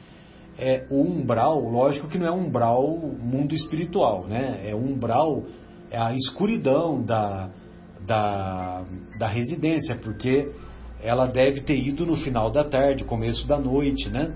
[0.59, 4.61] é o umbral, lógico que não é umbral mundo espiritual, né?
[4.69, 5.45] É umbral,
[5.91, 7.51] é a escuridão da,
[8.11, 8.85] da,
[9.17, 10.51] da residência, porque
[11.01, 14.35] ela deve ter ido no final da tarde, começo da noite, né?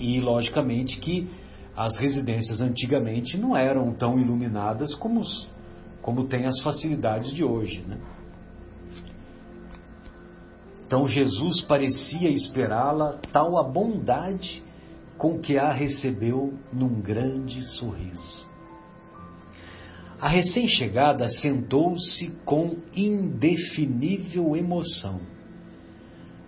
[0.00, 1.30] E logicamente que
[1.76, 5.22] as residências antigamente não eram tão iluminadas como,
[6.02, 8.00] como tem as facilidades de hoje, né?
[10.84, 14.60] Então Jesus parecia esperá-la tal a bondade
[15.16, 18.45] com que a recebeu num grande sorriso.
[20.18, 25.20] A recém-chegada sentou-se com indefinível emoção,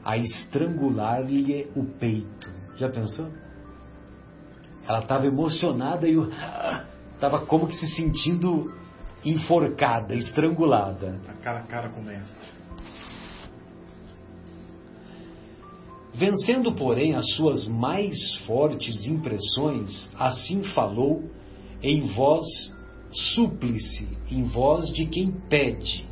[0.02, 2.50] a estrangular-lhe o peito.
[2.76, 3.28] Já pensou?
[4.86, 6.16] Ela estava emocionada e
[7.14, 8.72] estava como que se sentindo
[9.22, 11.20] enforcada, estrangulada.
[11.28, 12.48] A cara a cara com o mestre.
[16.14, 18.16] Vencendo, porém, as suas mais
[18.46, 21.22] fortes impressões, assim falou
[21.82, 22.44] em voz
[23.10, 26.06] súplice em voz de quem pede,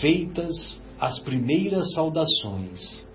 [0.00, 3.06] feitas as primeiras saudações.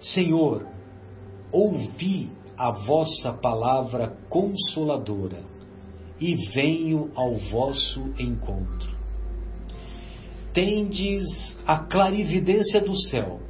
[0.00, 0.66] Senhor,
[1.52, 5.44] ouvi a vossa palavra consoladora
[6.20, 8.98] e venho ao vosso encontro.
[10.52, 13.40] Tendes a clarividência do céu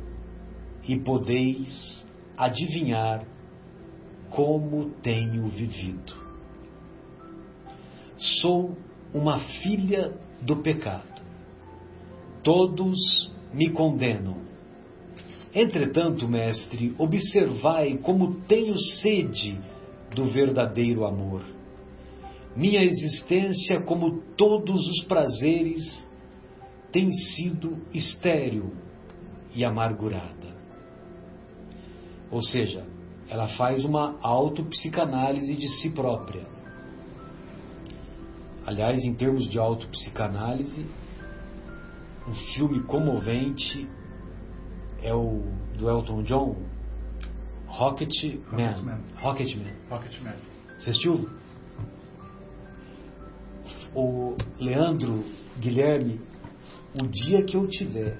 [0.86, 2.04] e podeis
[2.36, 3.26] adivinhar
[4.30, 6.19] como tenho vivido.
[8.20, 8.76] Sou
[9.14, 11.22] uma filha do pecado.
[12.42, 14.36] Todos me condenam.
[15.54, 19.58] Entretanto, mestre, observai como tenho sede
[20.14, 21.42] do verdadeiro amor.
[22.54, 26.00] Minha existência, como todos os prazeres,
[26.92, 28.72] tem sido estéril
[29.54, 30.54] e amargurada.
[32.30, 32.86] Ou seja,
[33.28, 36.59] ela faz uma autopsicanálise de si própria.
[38.66, 40.86] Aliás, em termos de autopsicanálise,
[42.28, 43.88] um filme comovente
[45.02, 45.42] é o
[45.76, 46.56] do Elton John,
[47.66, 48.12] Rocket
[48.52, 49.00] Man.
[49.20, 49.72] Rocket Man.
[49.88, 50.34] Rocket Man.
[50.78, 51.28] Você assistiu?
[53.94, 55.24] O Leandro
[55.58, 56.20] Guilherme,
[57.00, 58.18] o dia que eu tiver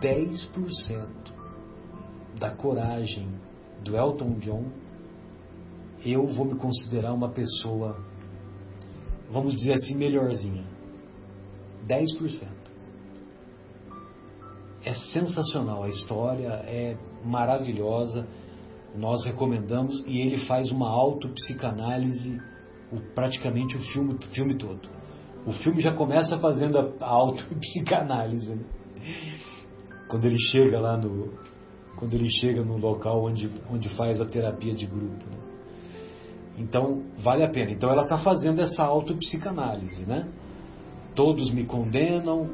[0.00, 1.08] 10%
[2.38, 3.28] da coragem
[3.82, 4.64] do Elton John,
[6.04, 8.04] eu vou me considerar uma pessoa,
[9.32, 10.64] vamos dizer assim, melhorzinha.
[11.88, 12.48] 10%.
[14.84, 18.26] É sensacional, a história é maravilhosa,
[18.96, 22.40] nós recomendamos e ele faz uma autopsicanálise
[22.92, 24.88] o, praticamente o filme, o filme todo.
[25.46, 28.54] O filme já começa fazendo a, a autopsicanálise.
[28.54, 28.64] Né?
[30.08, 31.32] Quando ele chega lá no,
[31.96, 35.24] quando ele chega no local onde, onde faz a terapia de grupo.
[35.30, 35.41] Né?
[36.58, 37.70] Então, vale a pena.
[37.70, 40.28] Então, ela está fazendo essa autopsicanálise, né?
[41.14, 42.50] Todos me condenam,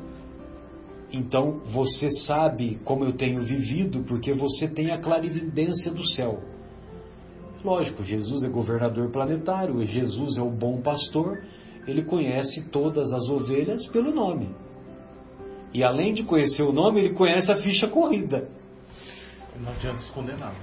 [1.13, 6.41] então você sabe como eu tenho vivido, porque você tem a clarividência do céu.
[7.65, 11.43] Lógico, Jesus é governador planetário, Jesus é o bom pastor,
[11.87, 14.55] ele conhece todas as ovelhas pelo nome.
[15.73, 18.49] E além de conhecer o nome, ele conhece a ficha corrida.
[19.59, 20.57] Não adianta esconder nada.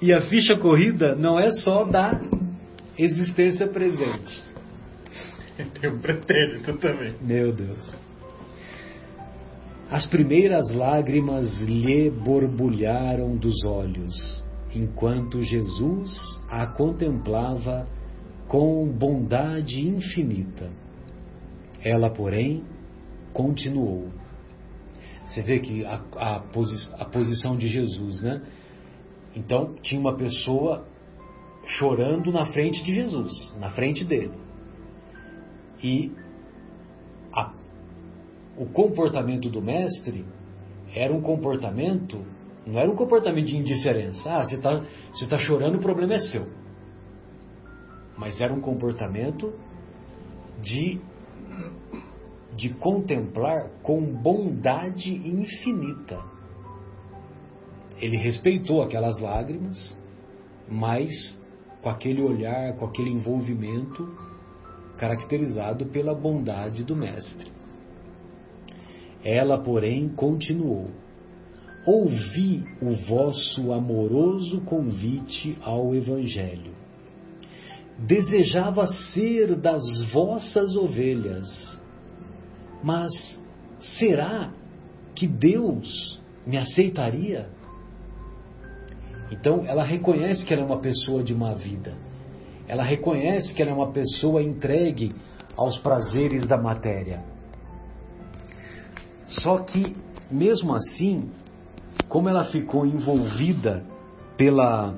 [0.00, 2.20] E a ficha corrida não é só da
[2.98, 4.42] existência presente.
[5.80, 7.14] Tem um pretérito também.
[7.20, 7.94] Meu Deus.
[9.90, 14.44] As primeiras lágrimas lhe borbulharam dos olhos,
[14.74, 16.10] enquanto Jesus
[16.50, 17.88] a contemplava
[18.46, 20.70] com bondade infinita.
[21.82, 22.64] Ela, porém,
[23.32, 24.08] continuou.
[25.26, 28.42] Você vê que a, a, posi a posição de Jesus, né?
[29.36, 30.87] Então, tinha uma pessoa
[31.64, 34.38] chorando na frente de Jesus, na frente dele.
[35.82, 36.12] E
[37.32, 37.52] a,
[38.56, 40.24] o comportamento do mestre
[40.94, 42.24] era um comportamento,
[42.66, 44.30] não era um comportamento de indiferença.
[44.30, 44.82] Ah, você está
[45.28, 46.46] tá chorando, o problema é seu.
[48.16, 49.52] Mas era um comportamento
[50.62, 51.00] de
[52.58, 56.20] de contemplar com bondade infinita.
[58.00, 59.96] Ele respeitou aquelas lágrimas,
[60.68, 61.37] mas
[61.88, 64.06] com aquele olhar, com aquele envolvimento
[64.98, 67.50] caracterizado pela bondade do Mestre.
[69.24, 70.90] Ela, porém, continuou:
[71.86, 76.74] Ouvi o vosso amoroso convite ao Evangelho.
[77.98, 79.82] Desejava ser das
[80.12, 81.78] vossas ovelhas
[82.80, 83.10] mas
[83.98, 84.52] será
[85.16, 87.48] que Deus me aceitaria?
[89.30, 91.94] Então ela reconhece que ela é uma pessoa de má vida.
[92.66, 95.14] Ela reconhece que ela é uma pessoa entregue
[95.56, 97.24] aos prazeres da matéria.
[99.26, 99.96] Só que,
[100.30, 101.30] mesmo assim,
[102.08, 103.84] como ela ficou envolvida
[104.36, 104.94] pela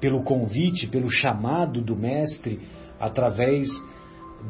[0.00, 2.60] pelo convite, pelo chamado do mestre
[2.98, 3.68] através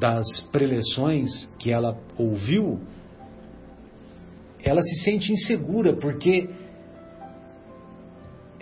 [0.01, 2.81] das preleções que ela ouviu,
[4.65, 6.49] ela se sente insegura porque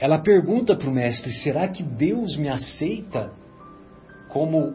[0.00, 3.30] ela pergunta para o mestre: será que Deus me aceita
[4.30, 4.74] como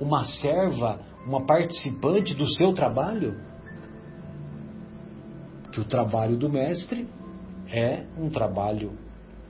[0.00, 3.38] uma serva, uma participante do seu trabalho?
[5.70, 7.06] Que o trabalho do mestre
[7.70, 8.92] é um trabalho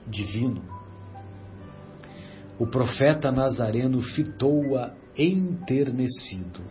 [0.09, 0.63] divino.
[2.59, 6.63] O profeta Nazareno fitou-a enternecido,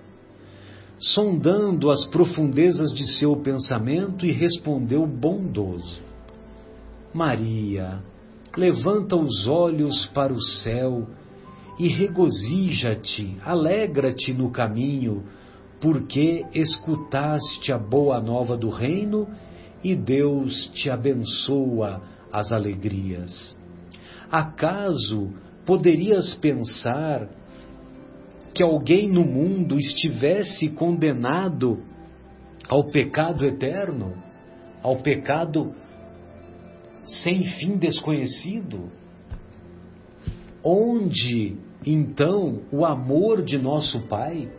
[0.97, 6.03] sondando as profundezas de seu pensamento e respondeu bondoso:
[7.13, 8.03] Maria,
[8.57, 11.07] levanta os olhos para o céu
[11.77, 15.23] e regozija-te, alegra-te no caminho,
[15.81, 19.27] porque escutaste a boa nova do reino
[19.83, 22.01] e Deus te abençoa
[22.31, 23.57] as alegrias.
[24.31, 25.33] Acaso
[25.65, 27.29] poderias pensar
[28.53, 31.83] que alguém no mundo estivesse condenado
[32.69, 34.13] ao pecado eterno,
[34.81, 35.73] ao pecado
[37.05, 38.91] sem fim desconhecido?
[40.63, 44.49] Onde então o amor de nosso Pai?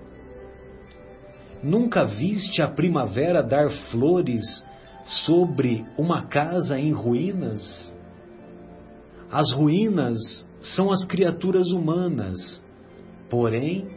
[1.62, 4.64] Nunca viste a primavera dar flores
[5.04, 7.84] sobre uma casa em ruínas?
[9.30, 10.16] As ruínas
[10.60, 12.62] são as criaturas humanas,
[13.28, 13.88] porém,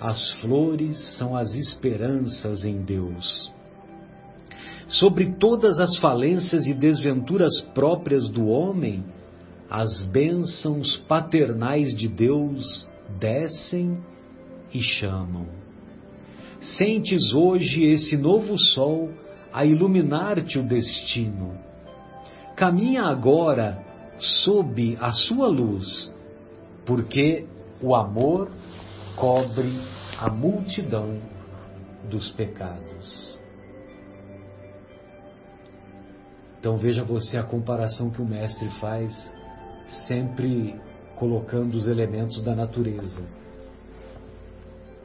[0.00, 3.52] as flores são as esperanças em Deus.
[4.86, 9.04] Sobre todas as falências e desventuras próprias do homem,
[9.70, 12.86] as bênçãos paternais de Deus
[13.18, 13.98] descem
[14.72, 15.46] e chamam.
[16.60, 19.10] Sentes hoje esse novo sol
[19.52, 21.58] a iluminar-te o destino.
[22.56, 23.82] Caminha agora
[24.18, 26.12] sob a sua luz,
[26.84, 27.46] porque
[27.80, 28.50] o amor
[29.16, 29.72] cobre
[30.18, 31.18] a multidão
[32.08, 33.33] dos pecados.
[36.64, 39.14] Então veja você a comparação que o mestre faz,
[40.08, 40.74] sempre
[41.14, 43.22] colocando os elementos da natureza.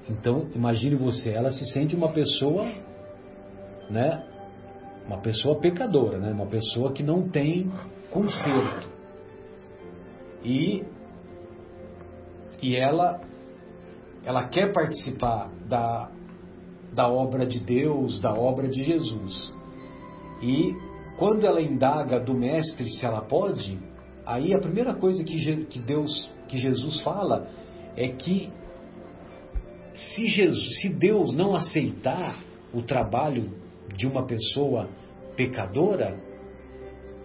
[0.07, 2.64] Então imagine você, ela se sente uma pessoa,
[3.89, 4.26] né,
[5.05, 7.70] uma pessoa pecadora, né, uma pessoa que não tem
[8.10, 8.88] conserto.
[10.45, 10.86] E
[12.62, 13.20] e ela
[14.24, 16.10] ela quer participar da
[16.93, 19.53] da obra de Deus, da obra de Jesus.
[20.41, 20.89] E
[21.20, 23.78] quando ela indaga do mestre se ela pode,
[24.26, 27.45] aí a primeira coisa que, que Deus, que Jesus fala
[27.97, 28.49] é que
[29.93, 32.38] se, Jesus, se Deus não aceitar
[32.74, 33.51] o trabalho
[33.97, 34.89] de uma pessoa
[35.36, 36.17] pecadora,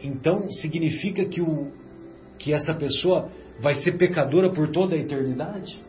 [0.03, 1.71] então significa que, o,
[2.37, 3.31] que essa pessoa
[3.61, 5.81] vai ser pecadora por toda a eternidade?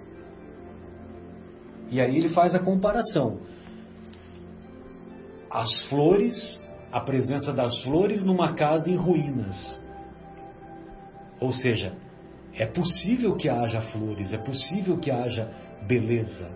[1.89, 3.39] E aí ele faz a comparação.
[5.49, 6.61] As flores,
[6.91, 9.57] a presença das flores numa casa em ruínas.
[11.39, 11.93] Ou seja,
[12.53, 15.51] é possível que haja flores, é possível que haja
[15.85, 16.49] beleza,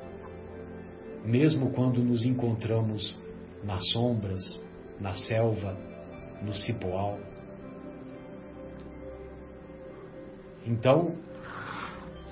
[1.25, 3.17] mesmo quando nos encontramos
[3.63, 4.41] nas sombras,
[4.99, 5.77] na selva,
[6.41, 7.19] no cipoal.
[10.65, 11.15] Então,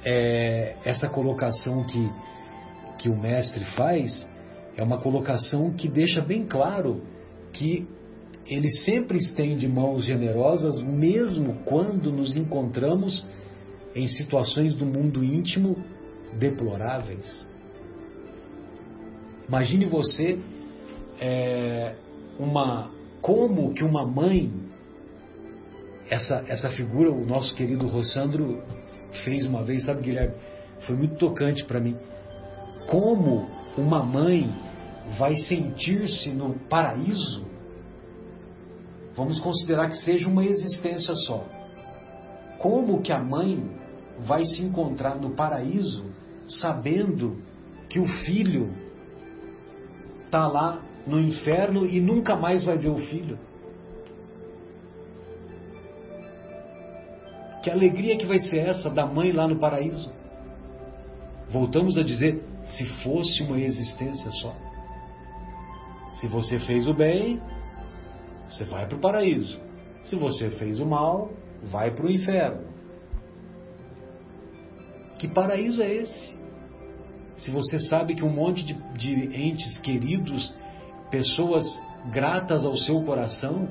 [0.06, 2.10] é, essa colocação que,
[3.00, 4.30] que o mestre faz
[4.78, 7.02] é uma colocação que deixa bem claro
[7.58, 7.88] que
[8.46, 13.26] ele sempre estende mãos generosas, mesmo quando nos encontramos
[13.96, 15.76] em situações do mundo íntimo
[16.38, 17.46] deploráveis.
[19.48, 20.40] Imagine você
[21.20, 21.96] é,
[22.40, 22.92] uma
[23.22, 24.52] como que uma mãe
[26.10, 28.62] essa essa figura o nosso querido Rossandro
[29.26, 30.36] fez uma vez, sabe Guilherme,
[30.82, 31.96] foi muito tocante para mim.
[32.88, 34.50] Como uma mãe
[35.18, 37.46] vai sentir-se no paraíso?
[39.16, 41.44] Vamos considerar que seja uma existência só.
[42.60, 43.64] Como que a mãe
[44.20, 46.06] vai se encontrar no paraíso
[46.46, 47.38] sabendo
[47.90, 48.74] que o filho
[50.26, 53.40] está lá no inferno e nunca mais vai ver o filho?
[57.64, 60.12] Que alegria que vai ser essa da mãe lá no paraíso?
[61.50, 64.67] Voltamos a dizer, se fosse uma existência só.
[66.14, 67.42] Se você fez o bem,
[68.50, 69.60] você vai para o paraíso.
[70.04, 71.32] Se você fez o mal,
[71.64, 72.68] vai para o inferno.
[75.20, 76.38] Que paraíso é esse?
[77.38, 80.54] Se você sabe que um monte de, de entes queridos,
[81.12, 81.66] pessoas
[82.12, 83.68] gratas ao seu coração,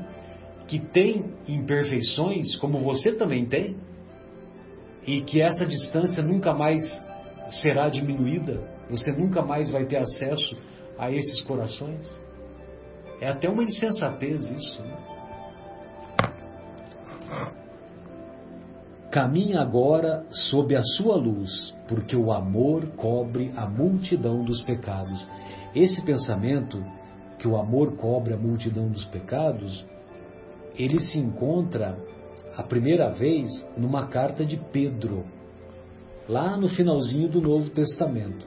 [0.69, 3.77] que têm imperfeições, como você também tem,
[5.07, 6.83] e que essa distância nunca mais
[7.63, 10.59] será diminuída, você nunca mais vai ter acesso
[10.99, 12.26] a esses corações.
[13.21, 14.83] É até uma insensatez isso.
[14.83, 14.97] Né?
[19.11, 25.27] Caminha agora sob a sua luz, porque o amor cobre a multidão dos pecados.
[25.75, 26.85] Esse pensamento,
[27.39, 29.87] que o amor cobre a multidão dos pecados,
[30.79, 31.97] ele se encontra
[32.57, 35.25] a primeira vez numa carta de Pedro,
[36.29, 38.47] lá no finalzinho do Novo Testamento.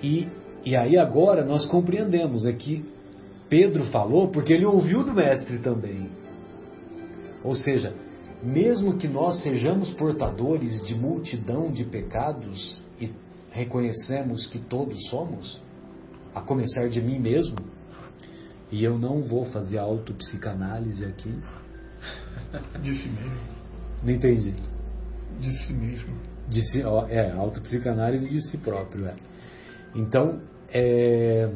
[0.00, 0.28] E,
[0.64, 2.84] e aí agora nós compreendemos, é que
[3.48, 6.10] Pedro falou porque ele ouviu do Mestre também.
[7.42, 7.94] Ou seja,
[8.42, 13.12] mesmo que nós sejamos portadores de multidão de pecados, e
[13.50, 15.60] reconhecemos que todos somos,
[16.34, 17.56] a começar de mim mesmo,
[18.70, 21.32] e eu não vou fazer autopsicanálise aqui.
[22.82, 23.40] De si mesmo.
[24.02, 24.54] Não entendi.
[25.40, 26.14] De si mesmo.
[26.48, 29.14] De si, ó, é, autopsicanálise de si próprio, é.
[29.94, 31.48] Então, é...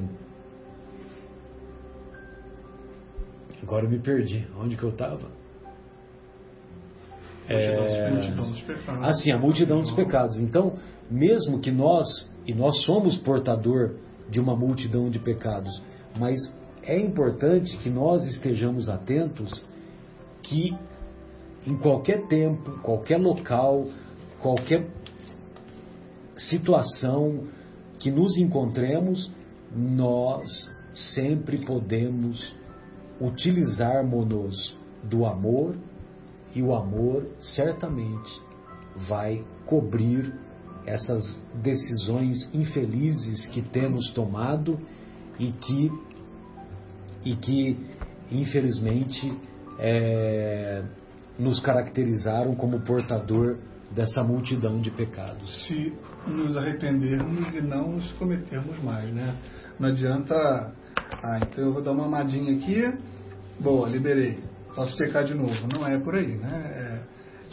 [3.63, 4.47] Agora eu me perdi.
[4.59, 5.31] Onde que eu estava?
[7.49, 7.77] É...
[9.05, 10.39] Assim, a multidão dos pecados.
[10.41, 10.77] Então,
[11.11, 12.07] mesmo que nós,
[12.47, 13.97] e nós somos portador
[14.29, 15.83] de uma multidão de pecados,
[16.19, 16.39] mas
[16.83, 19.65] é importante que nós estejamos atentos
[20.43, 20.77] que
[21.67, 23.87] em qualquer tempo, qualquer local,
[24.41, 24.87] qualquer
[26.37, 27.47] situação
[27.99, 29.31] que nos encontremos,
[29.75, 30.49] nós
[30.93, 32.55] sempre podemos
[33.21, 35.77] utilizarmos-nos do amor
[36.55, 38.43] e o amor certamente
[39.09, 40.33] vai cobrir
[40.87, 44.79] essas decisões infelizes que temos tomado
[45.39, 45.93] e que,
[47.25, 47.77] e que
[48.31, 49.33] infelizmente,
[49.79, 50.83] é,
[51.39, 53.59] nos caracterizaram como portador
[53.91, 55.67] dessa multidão de pecados.
[55.67, 55.97] Se
[56.27, 59.35] nos arrependermos e não os cometermos mais, né?
[59.79, 62.93] Não adianta, ah, então eu vou dar uma amadinha aqui,
[63.61, 64.39] boa, liberei,
[64.75, 65.55] posso pecar de novo.
[65.75, 67.03] Não é por aí, né?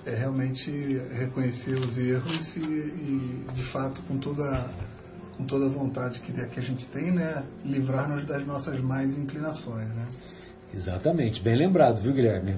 [0.06, 0.72] É, é realmente
[1.14, 4.70] reconhecer os erros e, e, de fato, com toda
[5.38, 7.44] com toda a vontade que, que a gente tem, né?
[7.66, 10.08] Livrar-nos das nossas mais inclinações, né?
[10.74, 12.58] Exatamente, bem lembrado, viu, Guilherme?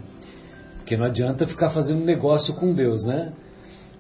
[0.78, 3.34] Porque não adianta ficar fazendo negócio com Deus, né?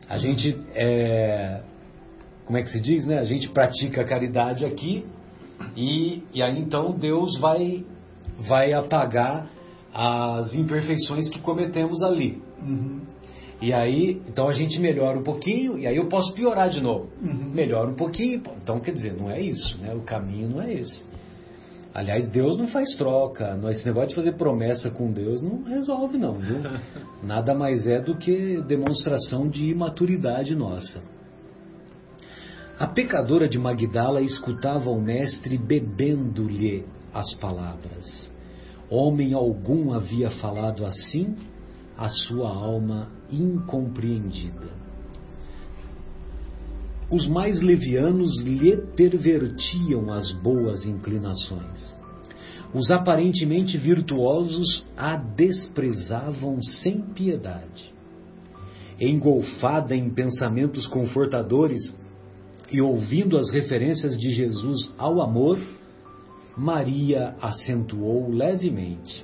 [0.07, 1.61] A gente é,
[2.45, 3.19] como é que se diz, né?
[3.19, 5.05] A gente pratica a caridade aqui
[5.75, 7.85] e, e aí então Deus vai
[8.39, 9.47] vai apagar
[9.93, 12.41] as imperfeições que cometemos ali.
[12.61, 13.01] Uhum.
[13.59, 17.09] E aí, então a gente melhora um pouquinho e aí eu posso piorar de novo.
[17.21, 17.51] Uhum.
[17.53, 19.93] Melhora um pouquinho, então quer dizer, não é isso, né?
[19.95, 21.03] O caminho não é esse.
[21.93, 23.59] Aliás, Deus não faz troca.
[23.71, 26.59] Esse negócio de fazer promessa com Deus não resolve, não, viu?
[27.23, 31.01] Nada mais é do que demonstração de imaturidade nossa.
[32.77, 38.29] A pecadora de Magdala escutava o mestre bebendo-lhe as palavras.
[38.89, 41.35] Homem algum havia falado assim,
[41.97, 44.71] a sua alma incompreendida.
[47.09, 51.97] Os mais levianos lhe pervertiam as boas inclinações.
[52.73, 57.93] Os aparentemente virtuosos a desprezavam sem piedade.
[58.99, 61.95] Engolfada em pensamentos confortadores,
[62.69, 65.57] e ouvindo as referências de Jesus ao amor,
[66.57, 69.23] Maria acentuou levemente: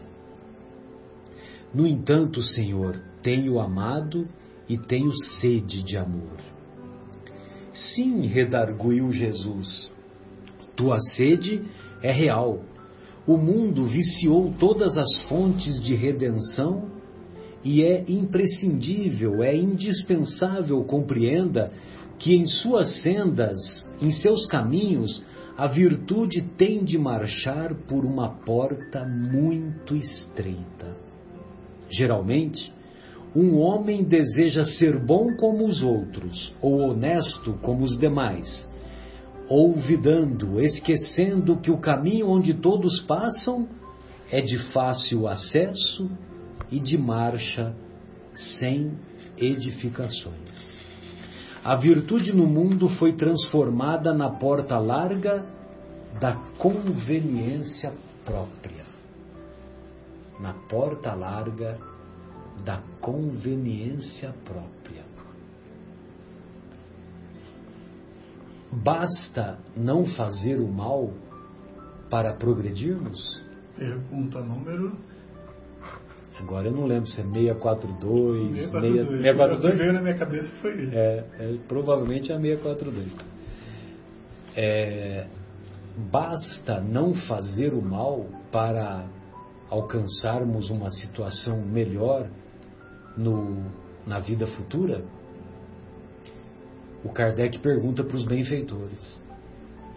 [1.74, 4.28] No entanto, Senhor, tenho amado
[4.70, 6.38] e tenho sede de amor.
[7.74, 9.92] Sim, redarguiu Jesus,
[10.76, 11.64] tua sede
[12.04, 12.62] é real.
[13.26, 16.92] O mundo viciou todas as fontes de redenção
[17.64, 21.72] e é imprescindível, é indispensável compreenda
[22.20, 23.60] que em suas sendas,
[24.02, 25.24] em seus caminhos,
[25.58, 30.98] a virtude tem de marchar por uma porta muito estreita.
[31.90, 32.74] Geralmente,
[33.36, 38.68] um homem deseja ser bom como os outros, ou honesto como os demais,
[39.48, 43.68] olvidando, esquecendo que o caminho onde todos passam
[44.32, 46.10] é de fácil acesso
[46.72, 47.76] e de marcha
[48.34, 48.94] sem
[49.38, 50.73] edificações.
[51.64, 55.46] A virtude no mundo foi transformada na porta larga
[56.20, 57.94] da conveniência
[58.26, 58.84] própria.
[60.42, 61.80] Na porta larga
[62.66, 65.06] da conveniência própria.
[68.70, 71.14] Basta não fazer o mal
[72.10, 73.42] para progredirmos?
[73.78, 74.98] Pergunta número
[76.44, 79.08] Agora eu não lembro se é 642, 642.
[79.08, 79.58] 642.
[79.58, 80.96] O que veio na minha cabeça foi ele.
[80.96, 83.08] É, é, provavelmente é a 642.
[84.56, 85.28] É,
[86.12, 89.06] basta não fazer o mal para
[89.70, 92.30] alcançarmos uma situação melhor
[93.18, 93.64] no,
[94.06, 95.06] na vida futura?
[97.06, 99.24] O Kardec pergunta para os benfeitores.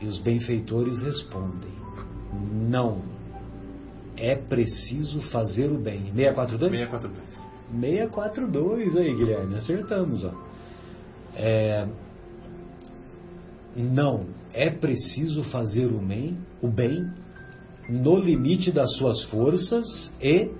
[0.00, 1.72] E os benfeitores respondem:
[2.70, 3.15] não
[4.16, 6.12] é preciso fazer o bem.
[6.14, 6.70] 642?
[6.88, 7.46] 642.
[7.70, 9.54] 642 aí, Guilherme.
[9.56, 10.32] Acertamos, ó.
[11.34, 11.86] É,
[13.76, 17.06] não, é preciso fazer o bem, o bem
[17.88, 19.84] no limite das suas forças
[20.20, 20.50] e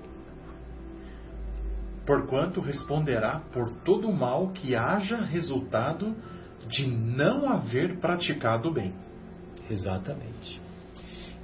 [2.05, 6.15] porquanto responderá por todo o mal que haja resultado
[6.69, 8.93] de não haver praticado o bem.
[9.69, 10.61] Exatamente.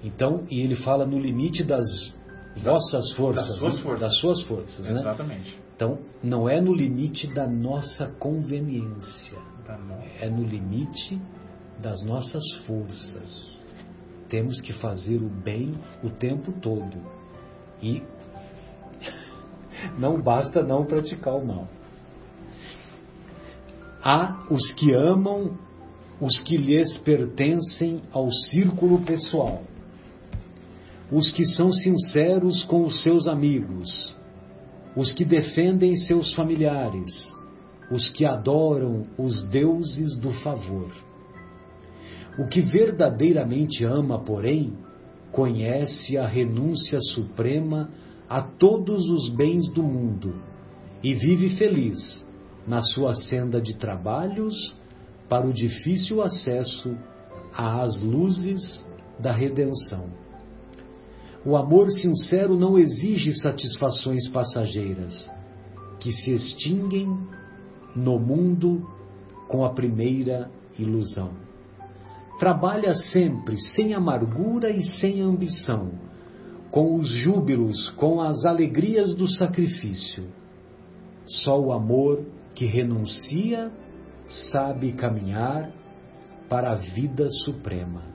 [0.04, 1.86] Então, e ele fala no limite das
[2.58, 3.82] vossas forças, das suas né?
[3.82, 4.02] forças.
[4.02, 5.00] das suas forças, né?
[5.00, 5.60] Exatamente.
[5.76, 9.38] Então, não é no limite da nossa conveniência,
[9.68, 10.04] bom.
[10.20, 11.20] é no limite
[11.80, 13.52] das nossas forças.
[14.30, 16.98] Temos que fazer o bem o tempo todo.
[17.82, 18.04] E
[19.98, 21.68] não basta não praticar o mal.
[24.04, 25.58] Há os que amam
[26.20, 29.64] os que lhes pertencem ao círculo pessoal,
[31.14, 34.18] os que são sinceros com os seus amigos,
[34.96, 37.12] os que defendem seus familiares,
[37.92, 40.92] os que adoram os deuses do favor.
[42.40, 44.74] O que verdadeiramente ama, porém,
[45.32, 47.92] conhece a renúncia suprema
[48.28, 50.42] a todos os bens do mundo
[51.04, 52.26] e vive feliz
[52.66, 54.76] na sua senda de trabalhos
[55.30, 56.98] para o difícil acesso
[57.56, 58.84] às luzes
[59.20, 60.23] da redenção.
[61.46, 65.30] O amor sincero não exige satisfações passageiras
[66.00, 67.08] que se extinguem
[67.96, 68.88] no mundo
[69.48, 71.32] com a primeira ilusão.
[72.40, 75.92] Trabalha sempre sem amargura e sem ambição,
[76.72, 80.26] com os júbilos, com as alegrias do sacrifício.
[81.26, 82.26] Só o amor
[82.56, 83.72] que renuncia
[84.52, 85.72] sabe caminhar
[86.50, 88.13] para a vida suprema.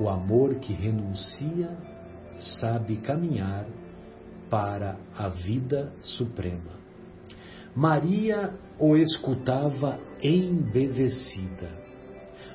[0.00, 1.70] O amor que renuncia
[2.38, 3.66] sabe caminhar
[4.48, 6.78] para a vida suprema.
[7.74, 11.68] Maria o escutava embevecida,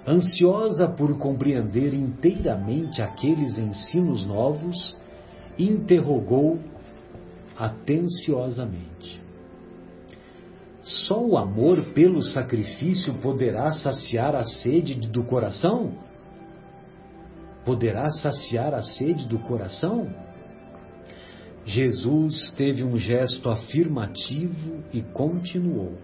[0.08, 4.98] ansiosa por compreender inteiramente aqueles ensinos novos,
[5.58, 6.60] interrogou
[7.58, 9.22] atenciosamente.
[10.82, 15.94] Só o amor pelo sacrifício poderá saciar a sede do coração?
[17.66, 20.10] Poderá saciar a sede do coração?
[21.66, 25.98] Jesus teve um gesto afirmativo e continuou: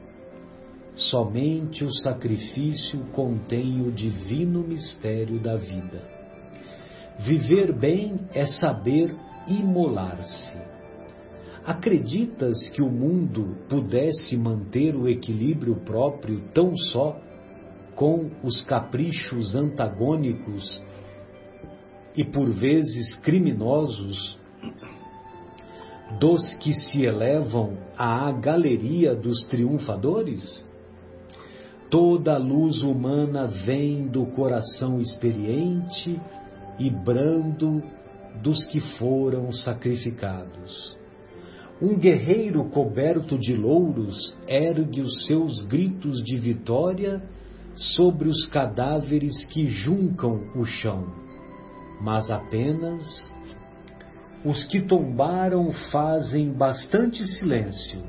[0.95, 6.01] Somente o sacrifício contém o divino mistério da vida.
[7.19, 9.13] Viver bem é saber
[9.47, 10.57] imolar-se.
[11.65, 17.19] Acreditas que o mundo pudesse manter o equilíbrio próprio tão só
[17.95, 20.81] com os caprichos antagônicos
[22.19, 24.37] e por vezes criminosos
[26.19, 30.67] dos que se elevam à galeria dos triunfadores?
[31.89, 36.19] Toda a luz humana vem do coração experiente
[36.77, 37.81] e brando
[38.43, 40.97] dos que foram sacrificados.
[41.81, 47.23] Um guerreiro coberto de louros ergue os seus gritos de vitória
[47.73, 51.28] sobre os cadáveres que juncam o chão,
[51.99, 53.33] mas apenas
[54.43, 58.01] os que tombaram fazem bastante silêncio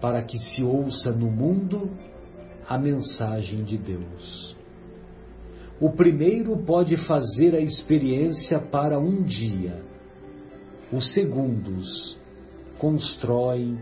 [0.00, 1.90] para que se ouça no mundo
[2.68, 4.56] a mensagem de Deus.
[5.80, 9.82] O primeiro pode fazer a experiência para um dia,
[10.92, 12.18] os segundos
[12.78, 13.78] constroem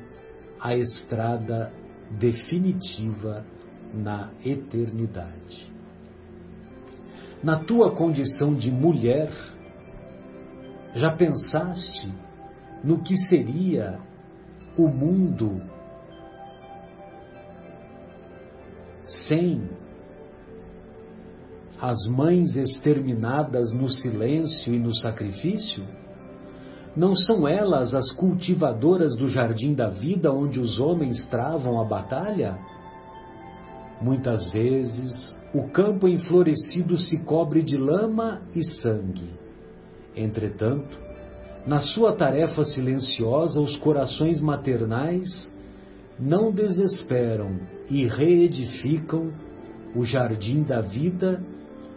[0.60, 1.72] a estrada
[2.10, 3.44] definitiva
[3.92, 5.75] na eternidade.
[7.42, 9.30] Na tua condição de mulher,
[10.94, 12.12] já pensaste
[12.82, 13.98] no que seria
[14.76, 15.60] o mundo
[19.06, 19.68] sem
[21.80, 25.84] as mães exterminadas no silêncio e no sacrifício?
[26.96, 32.58] Não são elas as cultivadoras do jardim da vida onde os homens travam a batalha?
[34.00, 39.30] Muitas vezes o campo enflorescido se cobre de lama e sangue.
[40.14, 40.98] Entretanto,
[41.66, 45.50] na sua tarefa silenciosa, os corações maternais
[46.18, 47.58] não desesperam
[47.90, 49.32] e reedificam
[49.94, 51.42] o jardim da vida,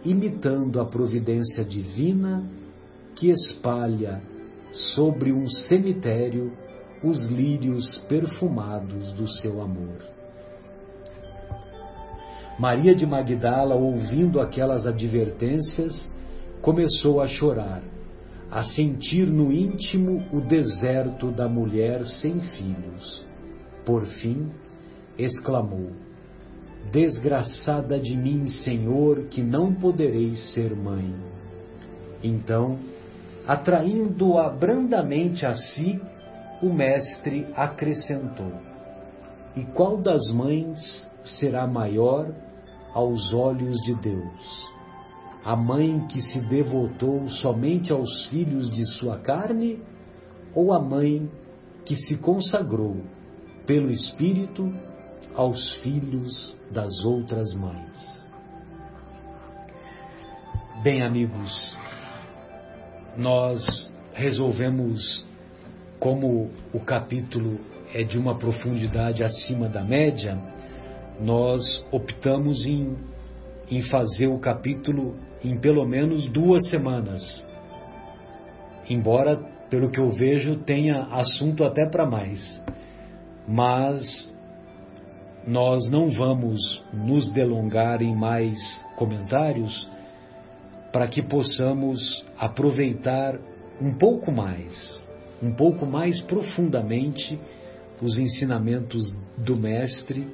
[0.04, 2.44] imitando a providência divina
[3.14, 4.22] que espalha
[4.72, 6.52] sobre um cemitério
[7.02, 10.19] os lírios perfumados do seu amor.
[12.60, 16.06] Maria de Magdala, ouvindo aquelas advertências,
[16.60, 17.80] começou a chorar,
[18.50, 23.26] a sentir no íntimo o deserto da mulher sem filhos.
[23.82, 24.50] Por fim,
[25.16, 25.92] exclamou:
[26.92, 31.14] Desgraçada de mim, Senhor, que não poderei ser mãe.
[32.22, 32.78] Então,
[33.46, 35.98] atraindo-a brandamente a si,
[36.62, 38.52] o Mestre acrescentou:
[39.56, 42.30] E qual das mães será maior
[42.94, 44.70] aos olhos de Deus?
[45.44, 49.80] A mãe que se devotou somente aos filhos de sua carne
[50.54, 51.30] ou a mãe
[51.84, 53.02] que se consagrou
[53.66, 54.72] pelo Espírito
[55.34, 58.26] aos filhos das outras mães?
[60.82, 61.76] Bem, amigos,
[63.16, 65.26] nós resolvemos,
[65.98, 67.60] como o capítulo
[67.92, 70.38] é de uma profundidade acima da média,
[71.20, 71.62] nós
[71.92, 72.96] optamos em,
[73.70, 77.22] em fazer o capítulo em pelo menos duas semanas.
[78.88, 79.36] Embora,
[79.68, 82.62] pelo que eu vejo, tenha assunto até para mais.
[83.46, 84.34] Mas
[85.46, 88.58] nós não vamos nos delongar em mais
[88.96, 89.88] comentários
[90.92, 93.38] para que possamos aproveitar
[93.80, 95.02] um pouco mais,
[95.42, 97.38] um pouco mais profundamente
[98.02, 100.26] os ensinamentos do Mestre,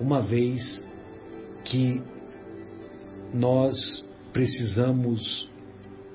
[0.00, 0.84] uma vez
[1.64, 2.02] que
[3.32, 5.50] nós precisamos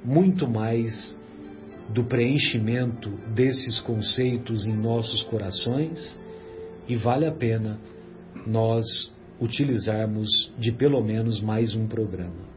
[0.04, 1.18] muito mais
[1.90, 6.18] do preenchimento desses conceitos em nossos corações
[6.88, 7.80] e vale a pena
[8.48, 12.50] nós utilizarmos de pelo menos mais um programa.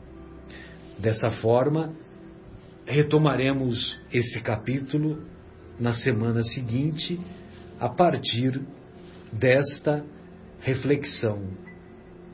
[0.98, 1.92] Dessa forma,
[2.86, 5.24] retomaremos esse capítulo
[5.80, 7.18] na semana seguinte,
[7.80, 8.62] a partir
[9.32, 10.04] desta
[10.64, 11.46] reflexão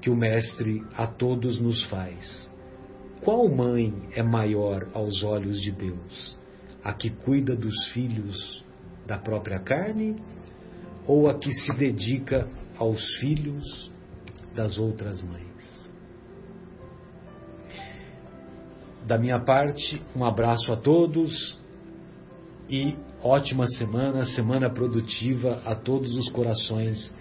[0.01, 2.49] que o Mestre a todos nos faz.
[3.23, 6.39] Qual mãe é maior aos olhos de Deus?
[6.83, 8.65] A que cuida dos filhos
[9.05, 10.17] da própria carne
[11.07, 13.93] ou a que se dedica aos filhos
[14.55, 15.93] das outras mães?
[19.07, 21.61] Da minha parte, um abraço a todos
[22.71, 27.13] e ótima semana, semana produtiva a todos os corações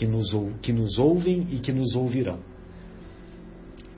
[0.00, 0.30] que nos,
[0.62, 2.38] que nos ouvem e que nos ouvirão.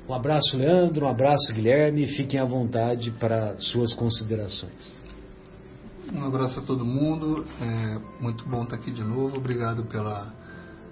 [0.09, 5.01] Um abraço, Leandro, um abraço, Guilherme, fiquem à vontade para suas considerações.
[6.13, 10.35] Um abraço a todo mundo, é muito bom estar aqui de novo, obrigado pela,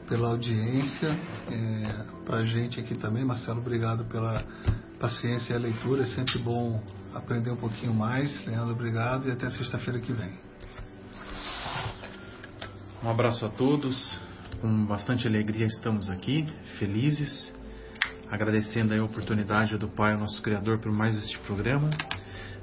[0.08, 4.44] pela audiência, é, para a gente aqui também, Marcelo, obrigado pela
[5.00, 6.04] paciência e a leitura.
[6.04, 6.80] É sempre bom
[7.12, 8.46] aprender um pouquinho mais.
[8.46, 10.30] Leandro, obrigado e até sexta-feira que vem.
[13.02, 14.29] Um abraço a todos.
[14.60, 16.46] Com bastante alegria estamos aqui,
[16.78, 17.50] felizes,
[18.30, 21.88] agradecendo a oportunidade do Pai, nosso Criador, por mais este programa.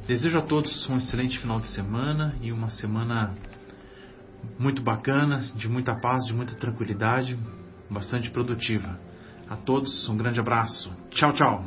[0.07, 3.33] Desejo a todos um excelente final de semana e uma semana
[4.59, 7.35] muito bacana, de muita paz, de muita tranquilidade,
[7.89, 8.99] bastante produtiva.
[9.49, 10.95] A todos um grande abraço.
[11.09, 11.65] Tchau, tchau.